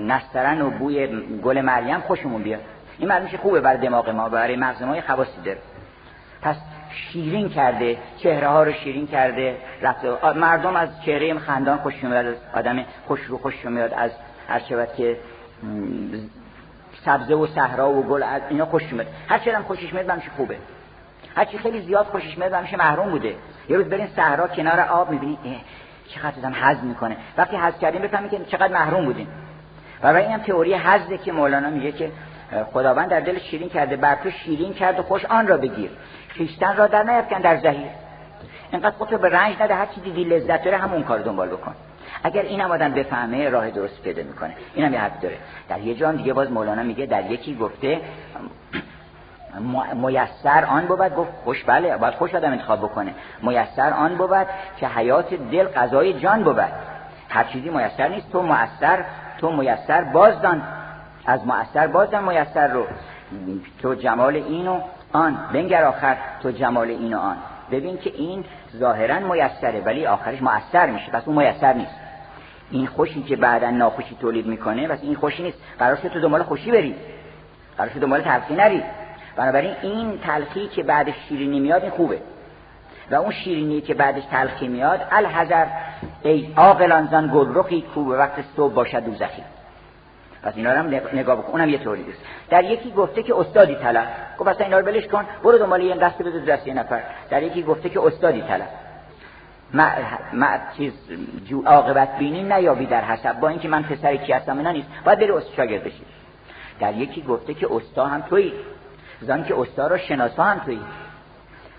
[0.00, 1.06] نسترن و بوی
[1.42, 2.60] گل مریم خوشمون بیاد.
[2.98, 5.58] این معلوم خوبه برای دماغ ما برای مغز ما خواصی داره.
[6.42, 6.56] پس
[6.90, 12.34] شیرین کرده چهره ها رو شیرین کرده رفته مردم از چهره خندان خوش میاد از
[12.54, 14.10] آدم خوش رو خوش میاد از
[14.48, 15.16] هر شود که
[17.04, 20.56] سبزه و صحرا و گل از اینا خوش میاد هر چقدر خوشش میاد خوبه.
[21.36, 23.34] هر چی خیلی زیاد خوشش میاد بهش محروم بوده.
[23.68, 25.38] یه روز برین صحرا کنار آب می‌بینی
[26.08, 27.16] چقدر آدم حز می‌کنه.
[27.36, 29.28] وقتی حز کردیم بفهمید که چقدر محروم بودیم.
[30.02, 32.12] و برای اینم تئوری حزه که مولانا میگه که
[32.72, 35.90] خداوند در دل شیرین کرده بر تو شیرین کرد و خوش آن را بگیر.
[36.28, 37.88] خیشتن را در نیفکن در زهیر
[38.72, 41.74] اینقدر خودت به رنج نده هر چی دیدی لذت داره همون کار دنبال بکن.
[42.22, 44.54] اگر اینم آدم بفهمه راه درست پیدا می‌کنه.
[44.74, 45.36] اینم یه حرف داره.
[45.68, 48.00] در یه جان دیگه باز مولانا میگه در یکی گفته
[49.94, 53.14] میسر آن بود گفت خوش بله باید خوش آدم انتخاب بکنه.
[53.42, 54.46] میسر آن بود
[54.76, 56.60] که حیات دل قضای جان بود.
[57.28, 59.04] هر چیزی میسر نیست تو میسر
[59.38, 60.62] تو میسر بازدان.
[61.26, 62.86] از میسر بازدان میسر رو.
[63.82, 64.80] تو جمال اینو
[65.12, 65.38] آن.
[65.52, 67.36] بنگر آخر تو جمال اینو آن.
[67.70, 68.44] ببین که این
[68.76, 71.10] ظاهرا میسره ولی آخرش مؤثر میشه.
[71.10, 71.94] پس اون میسر نیست.
[72.70, 75.58] این خوشی که بعدا ناخوشی تولید می‌کنه پس این خوشی نیست.
[75.78, 76.96] قرار تو دنبال خوشی بری.
[77.78, 78.82] قرار دنبال تلخی نری.
[79.36, 82.18] بنابراین این تلخی که بعدش شیرینی میاد این خوبه.
[83.10, 85.66] و اون شیرینی که بعدش تلخی میاد الحذر
[86.22, 89.42] ای عاقلان زن گلرخی کو وقت صبح باشد دوزخی.
[90.42, 91.52] پس اینا رو هم نگاه بکن.
[91.52, 92.18] اونم یه طوری است
[92.50, 94.06] در یکی گفته که استادی طلب.
[94.38, 95.24] گفت اصلا اینا رو بلش کن.
[95.42, 97.02] برو دنبال یه دست بده دست یه نفر.
[97.30, 98.68] در یکی گفته که استادی طلب.
[100.32, 100.92] ما چیز
[101.44, 104.88] جو عاقبت بینی نیابی در حسب با اینکه من پسر کی هستم اینا نیست.
[105.04, 106.02] باید بری شاگرد بشی.
[106.80, 108.52] در یکی گفته که استا هم تویی.
[109.20, 110.78] زن که استاد رو هم توی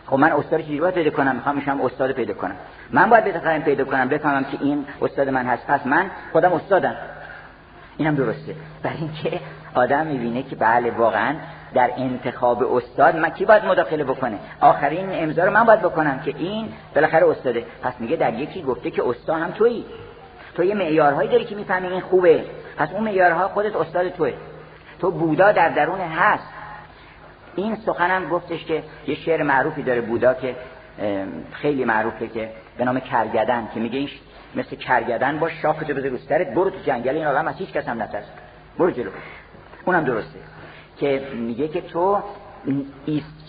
[0.07, 2.55] خب من استاد چجوری باید پیدا کنم؟ می‌خوام میشم استاد پیدا کنم.
[2.91, 5.67] من باید بتونم پیدا کنم بفهمم که این استاد من هست.
[5.67, 6.95] پس من خودم استادم.
[7.97, 8.55] اینم درسته.
[8.83, 9.39] برای اینکه
[9.73, 11.35] آدم می‌بینه که بله واقعا
[11.73, 16.33] در انتخاب استاد من کی باید مداخله بکنه؟ آخرین امضا رو من باید بکنم که
[16.37, 17.65] این بالاخره استاده.
[17.83, 19.85] پس میگه در یکی گفته که استاد هم تویی.
[20.55, 22.43] تو یه معیارهایی داری که می‌فهمی این خوبه.
[22.77, 24.33] پس اون معیارها خودت استاد توه
[24.99, 26.56] تو بودا در درون هست.
[27.57, 30.55] این سخنم گفتش که یه شعر معروفی داره بودا که
[31.51, 34.09] خیلی معروفه که به نام کرگدن که میگه این
[34.55, 37.87] مثل کرگدن با شاختو بذار رو سرت برو تو جنگل این آدم از هیچ کس
[37.87, 38.25] هم نترس.
[38.79, 39.09] برو جلو.
[39.85, 40.39] اونم درسته.
[40.97, 42.17] که میگه که تو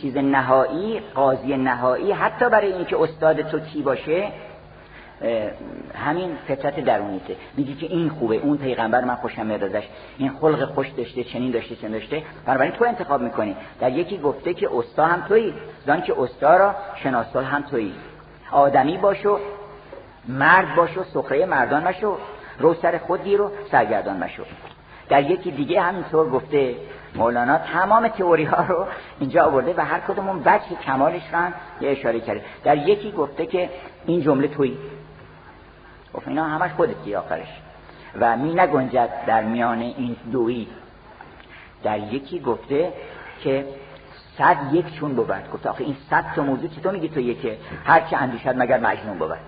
[0.00, 4.32] چیز نهایی قاضی نهایی حتی برای اینکه استاد تو کی باشه
[5.94, 7.36] همین فطرت درونیته.
[7.56, 9.84] میگی که این خوبه اون پیغمبر من خوشم میاد ازش.
[10.18, 12.22] این خلق خوش داشته چنین داشته چنین داشته.
[12.46, 13.56] بنابراین تو انتخاب می‌کنی.
[13.80, 15.54] در یکی گفته که استا هم تویی
[15.86, 17.94] زان که استا را شناسال هم تویی.
[18.52, 19.38] آدمی باشو
[20.28, 22.16] مرد باشو سخره مردان مشو.
[22.58, 24.42] رو سر خود رو سرگردان مشو.
[25.08, 26.74] در یکی دیگه همینطور گفته
[27.14, 28.86] مولانا تمام تئوری ها رو
[29.20, 32.44] اینجا آورده و هر کدومون وجه کمالش رو هم یه اشاره کرده.
[32.64, 33.70] در یکی گفته که
[34.06, 34.78] این جمله تویی.
[36.14, 37.48] گفت اینا همش خودتی آخرش
[38.20, 40.68] و می نگنجد در میان این دویی
[41.82, 42.92] در یکی گفته
[43.40, 43.66] که
[44.38, 45.50] صد یک چون بود.
[45.52, 49.18] گفت آخه این صد تا موضوع تو میگی تو یکه هر چه اندیشد مگر مجنون
[49.18, 49.38] بود.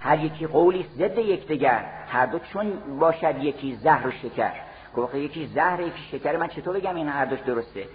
[0.00, 4.52] هر یکی قولی ضد یکدیگر هر دو چون باشد یکی زهر و شکر.
[4.96, 6.36] گفت یکی زهر یکی شکر.
[6.36, 7.86] من چطور بگم این هر دوش درسته؟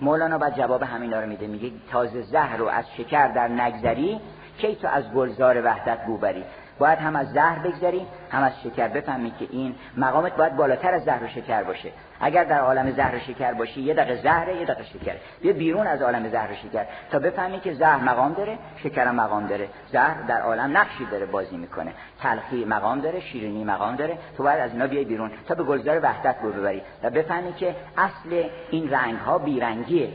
[0.00, 4.20] مولانا بعد جواب همینا رو میده میگه تازه زهر رو از شکر در نگذری
[4.58, 6.44] کی تو از گلزار وحدت بو بری.
[6.78, 8.88] باید هم از زهر بگذری هم از شکر.
[8.88, 11.92] بفهمی که این مقامت باید بالاتر از زهر و شکر باشه.
[12.20, 15.14] اگر در عالم زهر و شکر باشی یه دقیقه زهره یه دقیقه شکر.
[15.40, 19.46] بیا بیرون از عالم زهر و شکر تا بفهمی که زهر مقام داره شکر مقام
[19.46, 19.68] داره.
[19.92, 21.92] زهر در عالم نقشی داره بازی می‌کنه.
[22.20, 24.18] تلخی مقام داره شیرینی مقام داره.
[24.36, 27.76] تو باید از اینا بیای بیرون تا به گلزار وحدت رو ببری و بفهمی که
[27.96, 30.08] اصل این رنگ ها بیرنگیه.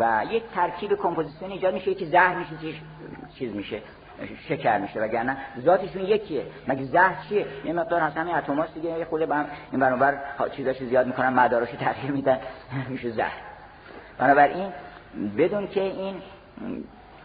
[0.00, 2.78] و یک ترکیب کمپوزیسیون ایجاد میشه که زهر میشه
[3.38, 3.82] چیز میشه.
[4.48, 6.46] شکر میشه وگرنه ذاتشون یکیه.
[6.68, 10.18] مگه زهر چیه؟ یه مقدار از همین اتماس دیگه یه خود با هم این برابر
[10.56, 12.38] چیزاشو زیاد می‌کنن مداراشو تغییر میدن
[12.88, 13.38] میشه زهر.
[14.18, 14.72] بنابراین
[15.38, 16.22] بدون که این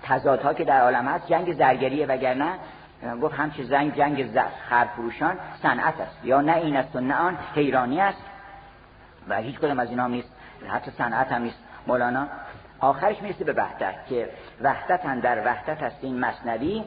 [0.03, 2.53] تضادها که در عالم هست جنگ زرگریه وگرنه
[3.21, 6.25] گفت همچه زنگ جنگ خرفروشان صنعت است.
[6.25, 8.23] یا نه این است و نه آن حیرانی است.
[9.27, 10.29] و هیچ کدوم از اینا هم نیست.
[10.67, 11.57] حتی صنعت هم نیست.
[11.87, 12.27] مولانا
[12.79, 14.29] آخرش می‌رسه به وحدت که
[14.61, 16.83] وحدت در وحدت هست این مصنوی.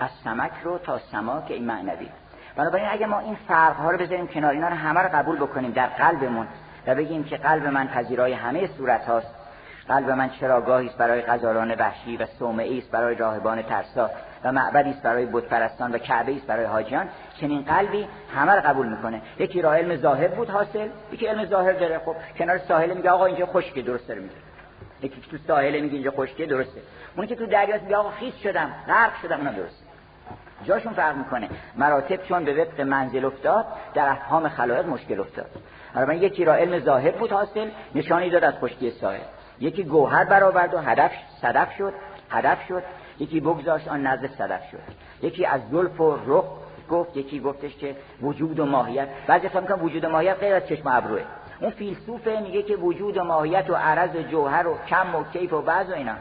[0.00, 2.08] از سمک رو تا سماک این معنوی.
[2.56, 5.70] بنابراین اگه ما این فرق ها رو بذاریم کنار اینا رو همه رو قبول بکنیم
[5.70, 6.46] در قلبمون
[6.86, 9.34] و بگیم که قلب من پذیرای همه صورت هاست.
[9.88, 14.10] قلب من چراگاهی است برای غزالان وحشی و صومعی است برای راهبان ترسا
[14.44, 17.08] و معبدی است برای بت پرستان و کعبه است برای حاجیان.
[17.40, 19.22] چنین قلبی همه رو قبول می‌کنه.
[19.38, 21.98] یکی راه علم ظاهر بود حاصل یکی علم ظاهر داره.
[21.98, 24.34] خب کنار ساحل میگه آقا اینجا خشکه درست داره میگه.
[25.04, 26.80] یکی تو ساحل میگه اینجا خشکه؟ درسته.
[27.16, 29.84] اون که تو دریا میگه آقا خیس شدم غرق شدم اونا درسته.
[30.64, 31.48] جاشون فرق می‌کنه.
[31.76, 35.50] مراتب چون به وفق منزل افتاد در افهام خلایق مشکل افتاد.
[35.94, 39.20] من یکی را علم ظاهر بود حاصل نشانی داد از خشکی ساحل.
[39.60, 41.10] یکی گوهر برآورد و هدف
[41.42, 41.92] صدف شد
[42.30, 42.82] هدف شد.
[43.18, 44.78] یکی بگذاشت آن نزد صدف شد.
[45.22, 46.44] یکی از زلف و رخ
[46.90, 49.08] گفت یکی گفتش که وجود و ماهیت.
[49.26, 51.20] بعضی فهم وجود و ماهیت غیر از چشم ابروه.
[51.64, 55.52] اون فیلسوفه میگه که وجود و ماهیت و عرض و جوهر و کم و کیف
[55.52, 56.12] و بعض و اینا.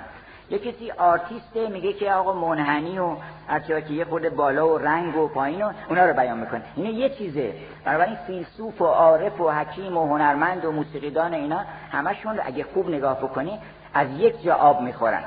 [0.50, 3.16] یه کسی آرتیسته میگه که آقا منحنی و
[3.48, 6.62] هرچه که یه خود بالا و رنگ و پایین و اونا رو بیان می‌کنه.
[6.76, 7.54] اینه یه چیزه.
[7.86, 13.18] بنابراین فیلسوف و عارف و حکیم و هنرمند و موسیقیدان اینا همشون اگه خوب نگاه
[13.20, 13.60] بکنی
[13.94, 15.24] از یک جا آب می‌خورن.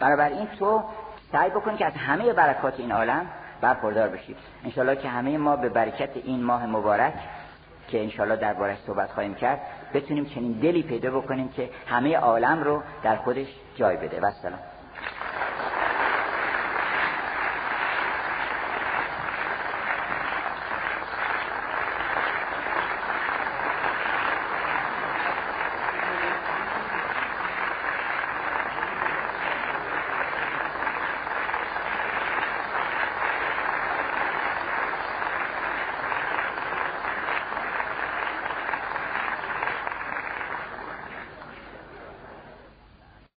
[0.00, 0.82] بنابراین تو
[1.32, 3.26] سعی بکن که از همه برکات این عالم
[3.60, 4.36] برخوردار بشی.
[4.64, 7.14] انشالله که همه ما به برکت این ماه مبارک
[7.90, 9.60] که انشالله دربارش صحبت خواهیم کرد
[9.94, 14.20] بتونیم چنین دلی پیدا بکنیم که همه عالم رو در خودش جای بده.
[14.20, 14.60] و سلام